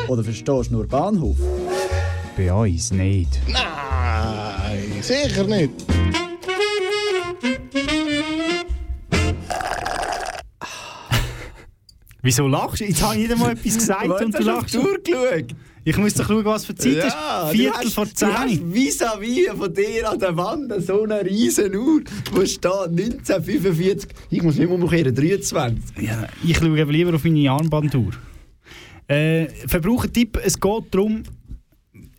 [0.07, 1.37] Oder verstehst nur Bahnhof?
[2.35, 3.39] Bei uns nicht.
[3.47, 5.69] Nein, sicher nicht.
[12.23, 12.85] Wieso lachst du?
[12.85, 14.77] Jetzt habe ich nicht einmal etwas gesagt und du hast du lachst.
[14.77, 15.55] auf die Uhr geschaut?
[15.87, 17.15] Ich muss doch schauen, was für Zeit es ist.
[17.51, 18.73] Viertel vor hast zehn.
[18.73, 24.09] vis-à-vis von dir an der Wand so eine riesen Uhr, wo steht 1945.
[24.31, 26.01] Ich muss nicht umkehren, 23.
[26.01, 28.13] Ja, ich schaue lieber auf meine Armbanduhr.
[29.07, 31.21] Äh, Verbrauchertipp, es geht darum,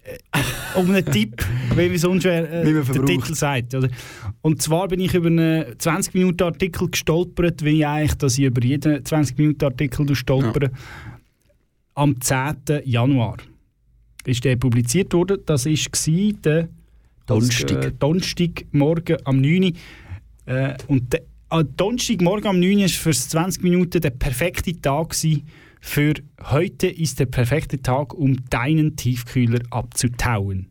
[0.04, 1.44] äh, um einen Tipp,
[1.74, 3.04] wie wir sonst äh, man der.
[3.04, 3.74] Titel sagt.
[3.74, 3.88] Oder?
[4.42, 9.02] Und zwar bin ich über einen 20-Minuten-Artikel gestolpert, wie ich eigentlich, dass ich über jeden
[9.02, 10.70] 20-Minuten-Artikel stolpere.
[11.94, 12.82] Am 10.
[12.84, 13.38] Januar
[14.28, 15.38] ist der publiziert worden.
[15.46, 16.68] Das war der
[17.26, 17.84] Donnerstag.
[17.84, 19.64] äh, Donnerstagmorgen am 9.
[19.64, 19.72] Uhr.
[20.46, 25.10] Äh, und der äh, Donnerstagmorgen am 9 Uhr war für 20 Minuten der perfekte Tag
[25.10, 25.46] gewesen,
[25.80, 30.66] für heute ist der perfekte Tag, um deinen Tiefkühler abzutauen.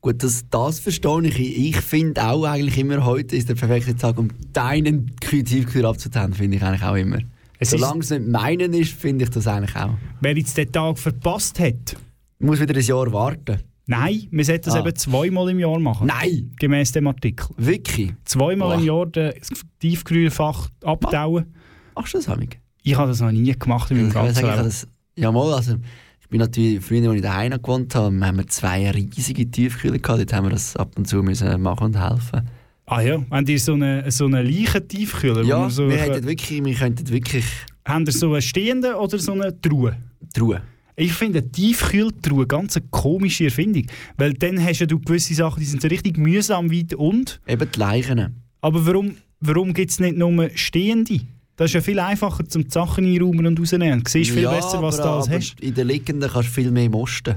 [0.00, 1.68] Gut, das, das verstehe ich.
[1.68, 6.56] Ich finde auch eigentlich immer, heute ist der perfekte Tag, um deinen Tiefkühler abzutun, finde
[6.56, 7.18] ich eigentlich auch immer.
[7.58, 9.94] Es Solange es nicht meinen ist, finde ich das eigentlich auch.
[10.20, 11.96] Wer jetzt den Tag verpasst hat,
[12.38, 13.58] muss wieder ein Jahr warten.
[13.86, 14.80] Nein, wir sollten das Ah.
[14.80, 16.06] eben zweimal im Jahr machen.
[16.08, 16.52] Nein!
[16.58, 17.48] Gemäss dem Artikel.
[17.56, 18.12] Wirklich?
[18.24, 18.78] Zweimal Boah.
[18.80, 19.48] im Jahr das
[19.80, 21.46] Tiefkühlfach abtauen.
[21.94, 22.60] Machst du das, Hamig?
[22.82, 24.72] Ich habe das noch nie gemacht in meinem ganzen Leben.
[25.16, 25.76] ja, mal, also,
[26.20, 30.20] ich bin natürlich, früher, als ich daheim gewohnt habe, haben wir zwei riesige Tiefkühler gehabt.
[30.20, 32.42] Dort haben wir das ab und zu müssen machen und helfen.
[32.84, 35.44] Ah ja, habt ihr so einen so eine Leichen-Tiefkühler?
[35.44, 37.44] wo Ja, so wir, hätten wirklich, wir könnten wirklich
[37.86, 39.96] Habt ihr so einen stehenden oder so eine Truhe?
[40.34, 40.60] Truhe.
[41.00, 43.86] Ich finde eine Tiefkühltruhe ganz eine komische Erfindung.
[44.16, 47.40] Weil dann hast ja du gewisse Sachen, die sind so richtig mühsam weit und.
[47.46, 48.42] Eben die Leichen.
[48.60, 51.20] Aber warum, warum gibt es nicht nur stehende?
[51.54, 54.02] Das ist ja viel einfacher, zum die Sachen einräumen und rausnehmen.
[54.02, 55.60] Du siehst viel ja, besser, was du alles hast.
[55.60, 57.36] In der liegenden kannst du viel mehr mosten.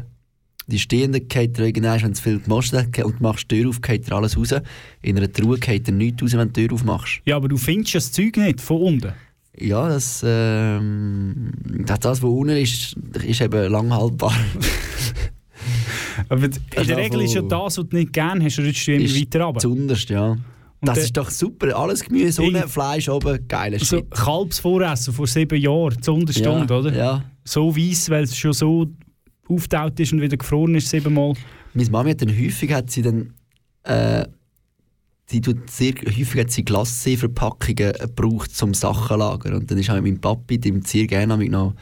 [0.65, 3.69] Die stehenden geht dir irgendwann, wenn es viel gemostet hat und du machst die Tür
[3.69, 4.55] auf, geht dir alles raus.
[5.03, 7.21] In einer Truhe geht dir nichts raus, wenn du die Tür aufmachst.
[7.25, 9.13] Ja, aber du findest das Zeug nicht von unten.
[9.61, 11.51] Ja, das, ähm,
[11.85, 14.33] das, das was unten ist, ist eben lang haltbar.
[16.29, 18.87] Aber in ist der auch Regel ist ja das, was du nicht gerne hast, rutscht
[18.87, 19.59] du immer weiter runter.
[19.59, 20.37] Zunderst, ja.
[20.81, 21.75] das der- ist doch super.
[21.77, 24.11] Alles Gemüse Irgend- Fleisch oben, geiler So Shit.
[24.11, 26.93] Kalbsvoressen vor sieben Jahren, zur Ja, oder?
[26.95, 27.23] ja.
[27.43, 28.87] So weiss, weil es schon so
[29.47, 31.33] auftaut ist und wieder gefroren ist siebenmal.
[31.73, 33.33] Meine Mami hat dann häufig hat sie dann,
[33.83, 34.25] äh,
[35.31, 39.55] die tut sehr häufig hat sie Glacé-Verpackungen gebraucht zum Sachenlagern.
[39.55, 41.73] Und dann ist auch mein Papi, dem sehr gerne mit noch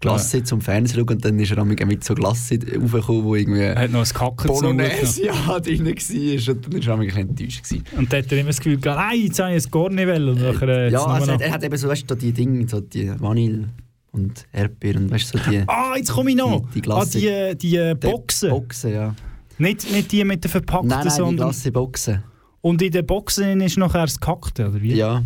[0.00, 3.60] Glacé zum Fernsehen schauen und dann ist er auch mit so Glacé raufgekommen, wo irgendwie
[3.60, 7.06] Er hat noch ein Kacken Bolognese ja, drin war und dann ist er auch ein
[7.06, 7.64] bisschen enttäuscht.
[7.64, 7.84] Gewesen.
[7.96, 10.06] Und dann hat er immer das Gefühl gehabt, nein, jetzt habe ich es gar nicht
[10.06, 10.28] wollen.
[10.28, 13.10] Und nachher, äh, Ja, also er hat eben so, weißt du, die Dinge, so die
[13.18, 13.68] Vanille
[14.12, 15.62] und Erdbeer und weißt du, so die...
[15.66, 16.66] Ah, jetzt komme ich noch.
[16.74, 17.18] Die, die ah, Glasse.
[17.18, 18.50] die, äh, die äh, Boxen.
[18.50, 19.14] Boxen, ja.
[19.58, 21.36] Nicht, nicht die mit den verpackten, Nein, nein, die sondern...
[21.36, 22.22] Glasse-Boxen.
[22.66, 24.94] Und in den Boxen ist nachher das Gehackte, oder wie?
[24.94, 25.22] Ja.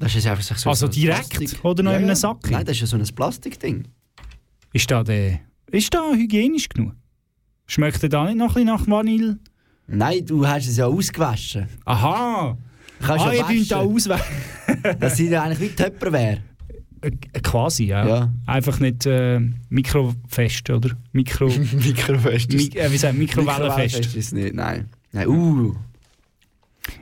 [0.00, 1.30] Das ist einfach so Also so direkt?
[1.30, 1.64] Plastik.
[1.64, 2.16] Oder noch ja, in einem.
[2.16, 2.50] Sack?
[2.50, 3.84] Nein, das ist ja so ein Plastikding.
[4.72, 5.38] Ist da der...
[5.70, 6.94] Ist da hygienisch genug?
[7.66, 9.38] Schmeckt der da nicht noch ein bisschen nach Vanille?
[9.86, 11.68] Nein, du hast es ja ausgewaschen.
[11.84, 12.58] Aha!
[13.00, 13.94] Kannst ah, ja ihr könnt da waschen.
[13.94, 14.96] auswählen.
[14.98, 16.38] Das sind ja eigentlich wie Töpperware.
[17.00, 17.10] Äh,
[17.44, 18.08] Quasi, ja.
[18.08, 18.32] Ja.
[18.46, 20.90] Einfach nicht äh, mikrofest, oder?
[21.12, 21.46] Mikro...
[21.72, 22.52] Mikrofest.
[22.52, 23.20] Mi äh, wie sagt man?
[23.20, 24.00] Mikrowellenfest.
[24.00, 24.88] ist es nicht, nein.
[25.12, 25.76] Nein, uh.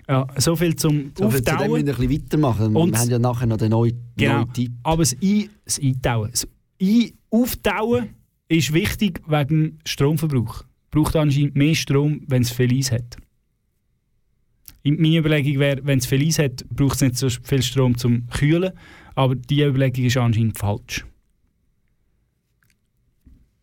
[0.08, 1.70] Ja, so viel zum So viel zu dem Auftauen.
[1.72, 2.76] müssen wir ein bisschen weitermachen.
[2.76, 4.40] Und- wir haben ja nachher noch den neuen, Genau.
[4.40, 4.72] neuen Tipp.
[4.82, 6.30] Aber das, Ein das Eintauen.
[6.32, 6.46] Das
[6.82, 8.08] Ein Auftauen
[8.48, 10.64] ist wichtig wegen Stromverbrauch.
[10.90, 13.16] Braucht anscheinend mehr Strom, wenn es viel Eis hat.
[14.82, 17.96] In- Meine Überlegung wäre, wenn es viel Eis hat, braucht es nicht so viel Strom
[17.96, 18.72] zum Kühlen.
[19.14, 21.04] Aber diese Überlegung ist anscheinend falsch.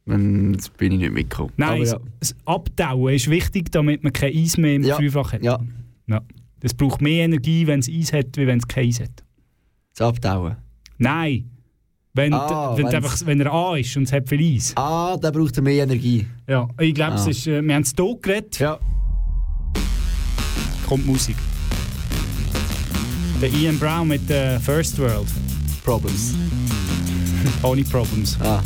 [0.06, 1.52] Jetzt bin ich nicht mitgekommen.
[1.58, 2.00] Nein, Aber das, ja.
[2.22, 4.96] das Abtauen ist wichtig, damit man kein Eis mehr im Ja.
[4.98, 5.44] Kühlfach hat.
[5.44, 5.60] Ja.
[6.08, 6.22] Ja.
[6.60, 9.24] Das braucht mehr Energie, wenn es Eis hat, wie wenn es kein Eis hat.
[9.96, 10.56] Das Abtauen.
[10.98, 11.52] Nein.
[12.14, 14.74] Wenn, Ah, wenn, einfach, wenn er A ist und es hat viel Eis.
[14.76, 16.26] Ah, da braucht er mehr Energie.
[16.48, 17.30] Ja, ich glaube, es Ah.
[17.30, 18.58] ist, äh, wir haben es hier geredet.
[18.58, 18.80] Ja.
[20.88, 21.36] Kommt Musik.
[23.42, 25.28] Der Ian Brown mit der First World.
[25.84, 26.34] Problems.
[27.62, 28.36] Ohne Problems.
[28.42, 28.64] Ah.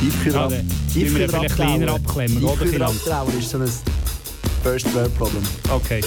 [0.00, 1.28] Tiefkühler der- Tiefkühler?
[1.28, 2.80] Tiefkühler Vielleicht.
[2.80, 3.68] abtrauen ist so ein
[4.64, 5.44] First World Problem.
[5.68, 6.00] Okay.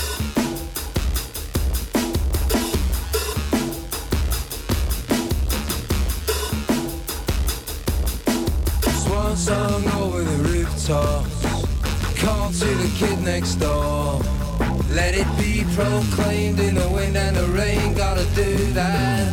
[9.03, 11.25] Swan song over the rooftop.
[12.53, 14.21] to the kid next door.
[14.89, 17.93] Let it be proclaimed in the wind and the rain.
[17.93, 19.26] Gotta do that.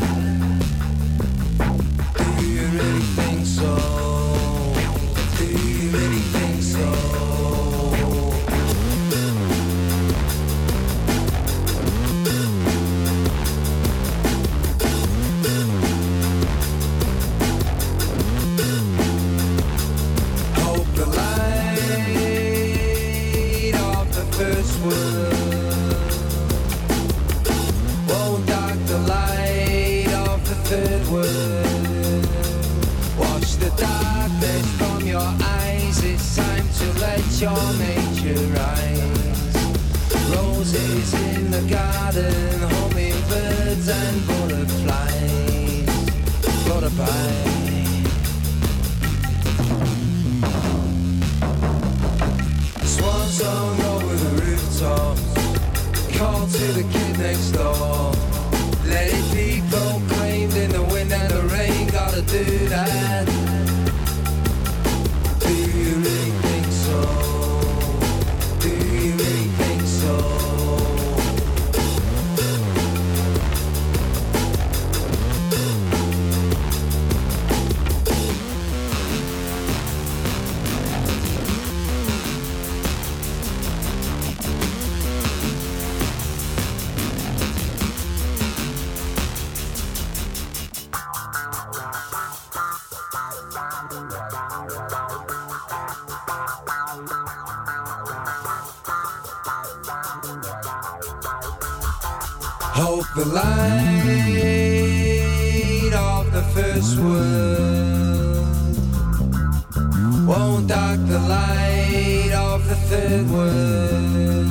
[110.55, 114.47] Won't dark the light of the third world.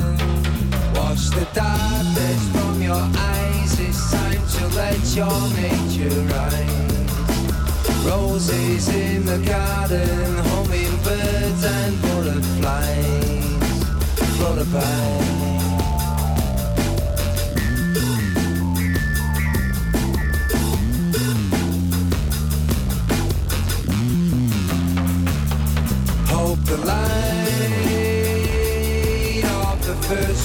[0.96, 3.80] Wash the darkness from your eyes.
[3.80, 7.12] It's time to let your nature rise.
[8.04, 13.58] Roses in the garden, hummingbirds and butterflies.
[14.38, 15.53] Butterflies.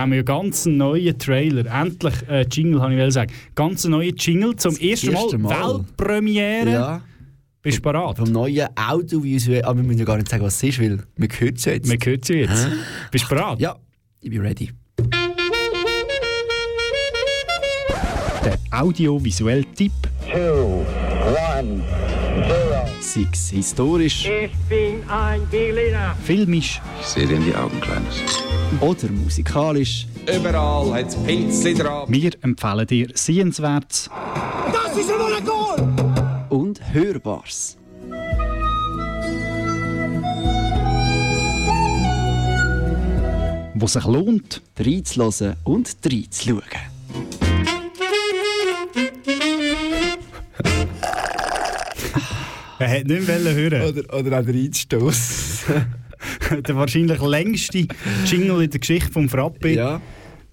[0.00, 1.66] haben wir ja ganz einen neuen Trailer.
[1.66, 3.32] Endlich äh, Jingle, habe ich will sagen.
[3.54, 4.56] Ganz einen neuen Jingle.
[4.56, 5.74] Zum ersten Mal, erste Mal.
[5.78, 6.70] Weltpremiere.
[6.72, 7.02] Ja.
[7.62, 8.16] Bist du bereit?
[8.16, 9.62] Vom neuen Audiovisuell.
[9.64, 11.90] Aber wir müssen ja gar nicht sagen, was es ist, weil wir hören es jetzt.
[11.90, 12.66] Wir hören es jetzt.
[12.66, 12.72] Hä?
[13.10, 13.60] Bist du bereit?
[13.60, 13.76] Ja,
[14.22, 14.70] ich bin ready.
[18.44, 19.92] Der audiovisuelle Tipp.
[20.32, 20.86] Two,
[21.58, 21.82] one,
[22.48, 22.88] zero.
[23.00, 26.14] Sei es historisch Ich bin ein Berliner.
[26.24, 28.22] filmisch Ich sehe dir in die Augen, Kleines.
[28.80, 30.06] Oder musikalisch.
[30.32, 32.04] Überall hat es Pilzli dran.
[32.08, 34.08] Wir empfehlen dir Sehenswertes,
[34.72, 36.48] Das ist ein Goal!
[36.48, 37.76] und Hörbares.
[43.80, 44.60] wo sich lohnt.
[44.78, 46.62] Reinzuhören und reinzuschauen.
[52.78, 55.86] Er hätte nicht mehr hören Oder, oder auch reinzustoßen.
[56.66, 57.86] Der wahrscheinlich längste
[58.26, 59.74] Jingle in der Geschichte vom Frappe.
[59.74, 60.00] Ja.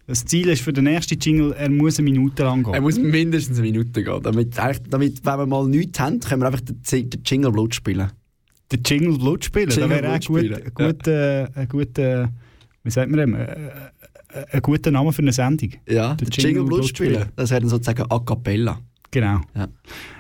[0.06, 2.74] Das Ziel ist für den nächsten Jingle, er muss eine Minute lang gehen.
[2.74, 4.24] Er muss mindestens eine Minute gehen.
[4.24, 4.56] Damit,
[4.90, 8.10] damit wenn wir mal nichts haben, können wir einfach den, den Jingle Blut spielen.
[8.72, 12.32] Den Jingle Blut spielen, Jingle das wäre auch gut, gut, äh, ein guter,
[12.84, 15.72] wie sagt man dem, äh, äh, ein guter Name für eine Sendung.
[15.90, 17.26] Ja, Den den Jingle Blut spielen.
[17.36, 18.80] Das wäre dann sozusagen a cappella.
[19.12, 19.42] Genau.
[19.56, 19.68] Ja.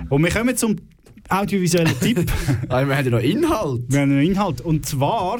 [0.09, 0.75] Und wir kommen zum
[1.29, 2.31] audiovisuellen Tipp.
[2.69, 3.81] Aber wir haben ja noch Inhalt.
[3.87, 4.61] Wir haben einen Inhalt.
[4.61, 5.39] Und zwar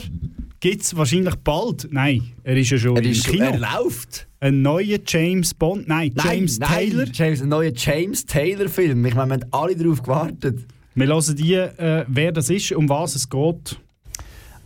[0.60, 4.28] gibt es wahrscheinlich bald, nein, er ist ja schon Er, im ist, Kino, er läuft.
[4.40, 7.04] ein neuer James Bond, nein, James nein, Taylor.
[7.06, 9.06] Nein, James, ein neuer James Taylor Film.
[9.06, 10.60] Ich meine, wir haben alle darauf gewartet.
[10.96, 13.78] Wir hören die, äh, wer das ist, um was es geht.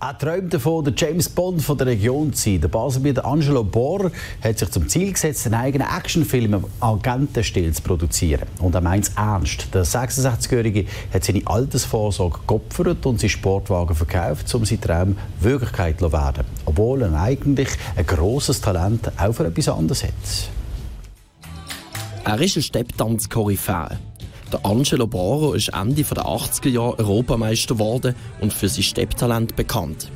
[0.03, 2.61] Er träumt davon, der James Bond von der Region zu sein.
[2.61, 4.11] Der Baselbieter Angelo Bohr
[4.43, 8.47] hat sich zum Ziel gesetzt, einen eigenen Actionfilm im Agentenstil zu produzieren.
[8.57, 9.67] Und er meint es ernst.
[9.75, 16.11] Der 66-Jährige hat seine Altersvorsorge geopfert und seinen Sportwagen verkauft, um seinen Traum Wirklichkeit zu
[16.11, 16.45] werden.
[16.65, 20.11] Obwohl er eigentlich ein grosses Talent auch für etwas anderes hat.
[22.25, 23.99] Er ist ein Stepptanz-Koryphäe.
[24.51, 30.11] Der Angelo Boro ist Ende der 80er Jahre Europameister geworden und für sein Stepptalent bekannt.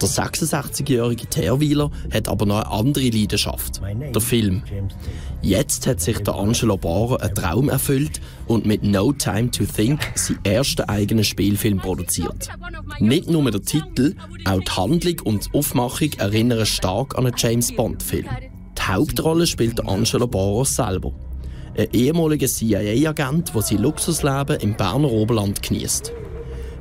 [0.00, 4.62] Der 66-jährige Terweiler hat aber noch eine andere Leidenschaft, der Film.
[5.42, 10.00] Jetzt hat sich der Angelo Boro einen Traum erfüllt und mit No Time to Think
[10.14, 12.48] seinen ersten eigenen Spielfilm produziert.
[13.00, 14.14] Nicht nur der Titel,
[14.44, 18.26] auch die Handlung und die Aufmachung erinnern stark an einen James Bond-Film.
[18.76, 21.12] Die Hauptrolle spielt der Angelo Boro selber
[21.76, 26.12] ein ehemaliger CIA-Agent, der sein Luxusleben im Berner Oberland genießt.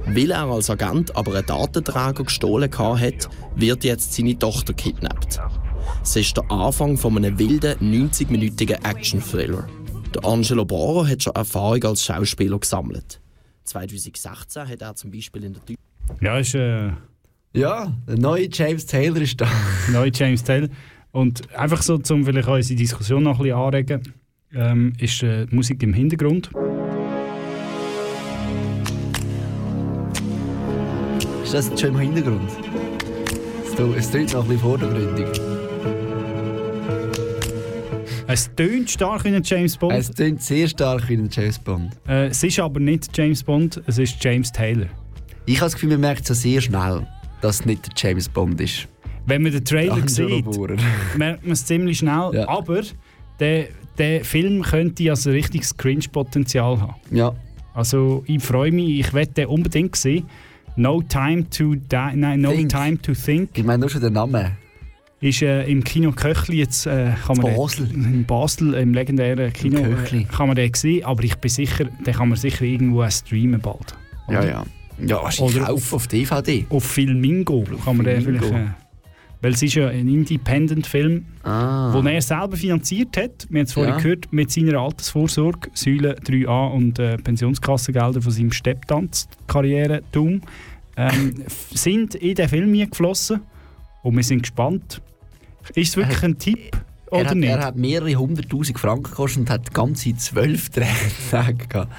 [0.06, 5.40] Weil er als Agent aber einen Datenträger gestohlen hat, wird jetzt seine Tochter kidnappt.
[6.04, 9.68] Es ist der Anfang von einem wilden 90-minütigen Action-Thriller.
[10.14, 13.22] Der Angelo Boro hat schon Erfahrung als Schauspieler gesammelt.
[13.64, 15.76] 2016 hat er zum Beispiel in der Deu
[16.20, 16.92] Ja, ist äh,
[17.54, 19.48] Ja, der neue James Taylor ist da.
[19.92, 20.70] neue James Taylor.
[21.12, 24.14] Und einfach so, um vielleicht unsere Diskussion noch ein bisschen anregen,
[24.54, 26.50] ähm, ist äh, Musik im Hintergrund.
[31.44, 32.50] Ist das schon im Hintergrund?
[33.98, 35.28] Es klingt noch ein bisschen vordergründig.
[38.28, 39.94] Es tönt stark wie ein James Bond.
[39.94, 41.92] Es klingt sehr stark wie ein James Bond.
[42.08, 44.88] Äh, es ist aber nicht James Bond, es ist James Taylor.
[45.46, 47.06] Ich habe das Gefühl, man merkt so sehr schnell,
[47.42, 48.88] dass es nicht der James Bond ist.
[49.26, 50.46] Wenn man den Trailer sieht,
[51.18, 52.46] merkt man es ziemlich schnell.
[52.48, 52.82] Aber
[53.40, 53.68] der,
[53.98, 56.96] der Film könnte also ein richtiges Cringe-Potenzial haben.
[57.12, 57.34] Ja.
[57.74, 60.26] Also ich freue mich, ich werde den unbedingt sehen.
[60.76, 62.70] No Time to Die, nein, No Think.
[62.70, 63.50] Time to Think.
[63.58, 64.52] Ich meine nur schon den Namen.
[65.20, 67.92] Ist äh, im Kino Köchli jetzt äh, kann man In den- Basel.
[67.92, 70.24] in Basel im legendären Kino Im äh, Köchli.
[70.26, 73.96] kann man den sehen, aber ich bin sicher, den kann man sicher irgendwo streamen bald.
[74.30, 74.64] Ja, ja.
[75.06, 76.66] Ja, wahrscheinlich Oder auf, auf DVD.
[76.70, 78.52] Auf Filmingo kann man den vielleicht.
[78.52, 78.66] Äh,
[79.42, 81.92] weil es ist ja ein Independent-Film, Ah.
[81.96, 83.48] den er selber finanziert hat.
[83.50, 84.00] Wir haben es vorhin Ja.
[84.00, 90.42] gehört, mit seiner Altersvorsorge, Säule 3a und äh, Pensionskassengelder von seinem Stepptanz-Karrieretum
[90.98, 91.34] ähm,
[91.74, 93.42] sind in den Film geflossen.
[94.04, 95.02] Und wir sind gespannt.
[95.76, 96.72] Ist es wirklich ein Tipp
[97.12, 97.50] oder Er hat, nicht?
[97.50, 101.92] er hat mehrere hunderttausend Franken gekostet und hat ganze zwölf Drehtage gehabt.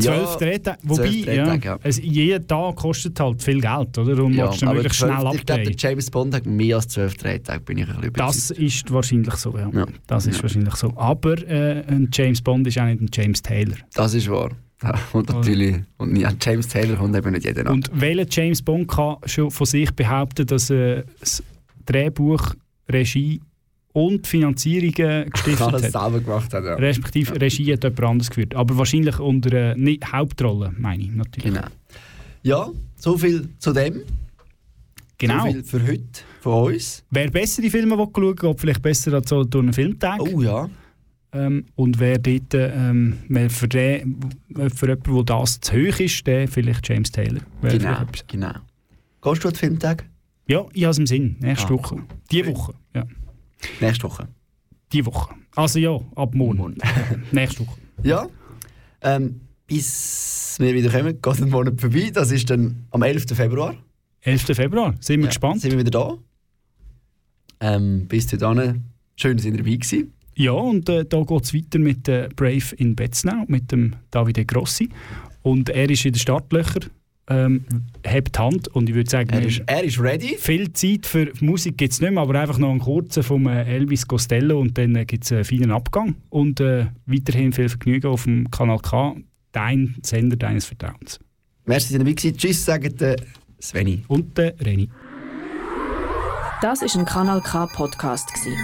[0.00, 4.24] Zwölf Drehtage, wobei, zwölf Drehtage, ja, es, jeder Tag kostet halt viel Geld, oder?
[4.24, 5.76] Und Ja, du möglichst zwölf- schnell Ich glaube, der abdrehen.
[5.78, 9.56] James Bond hat mehr als zwölf Drehtage, bin ich ein bisschen Das ist wahrscheinlich so,
[9.56, 9.70] ja.
[9.72, 9.86] Ja.
[10.06, 10.42] Das ist Ja.
[10.42, 10.92] wahrscheinlich so.
[10.96, 13.76] Aber äh, ein James Bond ist auch nicht ein James Taylor.
[13.94, 14.50] Das ist wahr.
[14.82, 17.70] Ja, Und natürlich, und ja, James Taylor kommt eben nicht jeder nach.
[17.72, 21.42] Und welcher James Bond kann schon von sich behaupten, dass er das
[21.86, 22.54] Drehbuch,
[22.90, 23.40] Regie
[23.94, 25.92] und Finanzierungen gestiftet alles hat?
[25.92, 26.74] selber gemacht hat, ja.
[26.74, 28.54] Respektive Regie hat jemand anderes geführt.
[28.54, 31.44] Aber wahrscheinlich unter äh, Hauptrolle, meine ich natürlich.
[31.54, 31.66] Genau.
[32.42, 34.02] Ja, so viel zu dem.
[35.18, 35.46] Genau.
[35.46, 36.02] So viel für heute
[36.40, 37.04] von uns.
[37.10, 40.20] Wer bessere Filme will schauen will, vielleicht besser als so durch einen Filmtag.
[40.20, 40.68] Oh ja.
[41.32, 44.18] Ähm, und wer dort, ähm, wer für, den,
[44.74, 47.40] für jemanden, wo das zu hoch ist, der vielleicht James Taylor.
[47.60, 48.52] Wäre Genau, genau.
[49.22, 50.04] Gehst du an den Filmtag?
[50.48, 51.36] Ja, ich habe es im Sinn.
[51.40, 52.02] Nächste Ah, Woche.
[52.30, 53.04] Die Woche, ja.
[53.80, 54.28] Nächste Woche.
[54.92, 55.34] Die Woche.
[55.56, 56.76] Also ja, ab morgen.
[57.32, 57.78] Nächste Woche.
[58.02, 58.26] Ja.
[59.00, 62.10] Ähm, bis wir wieder kommen, geht ein Monat vorbei.
[62.12, 63.24] Das ist dann am 11.
[63.34, 63.74] Februar.
[64.20, 64.42] 11.
[64.56, 64.94] Februar.
[65.00, 65.60] Sind wir Ja, gespannt.
[65.60, 66.18] Sind wir wieder da.
[67.60, 68.84] Ähm, bis dahin,
[69.16, 70.12] schön, dass ihr dabei gewesen.
[70.36, 74.44] Ja, und äh, da geht es weiter mit äh, Brave in Betznau, mit dem Davide
[74.44, 74.88] Grossi.
[75.42, 76.90] Und er ist in den Startlöchern,
[77.28, 77.64] ähm,
[78.04, 80.36] hebt Hand und ich würde sagen, Er ist, er ist ready.
[80.38, 83.64] viel Zeit für Musik gibt es nicht mehr, aber einfach noch einen kurzen vom äh,
[83.64, 86.16] Elvis Costello und dann äh, gibt es einen feinen Abgang.
[86.28, 89.16] Und äh, weiterhin viel Vergnügen auf dem Kanal K,
[89.52, 91.18] dein Sender deines Vertrauens.
[91.64, 92.36] Merci, dass ihr.
[92.36, 93.16] Tschüss, sagt der
[93.60, 94.04] Sveni.
[94.08, 94.90] Und der Reni.
[96.60, 98.54] Das ist ein Kanal K Podcast gsi.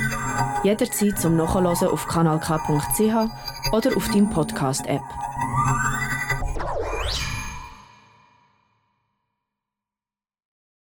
[0.65, 5.01] Jederzeit zum Nachhören auf kanalk.ch oder auf deinem Podcast App.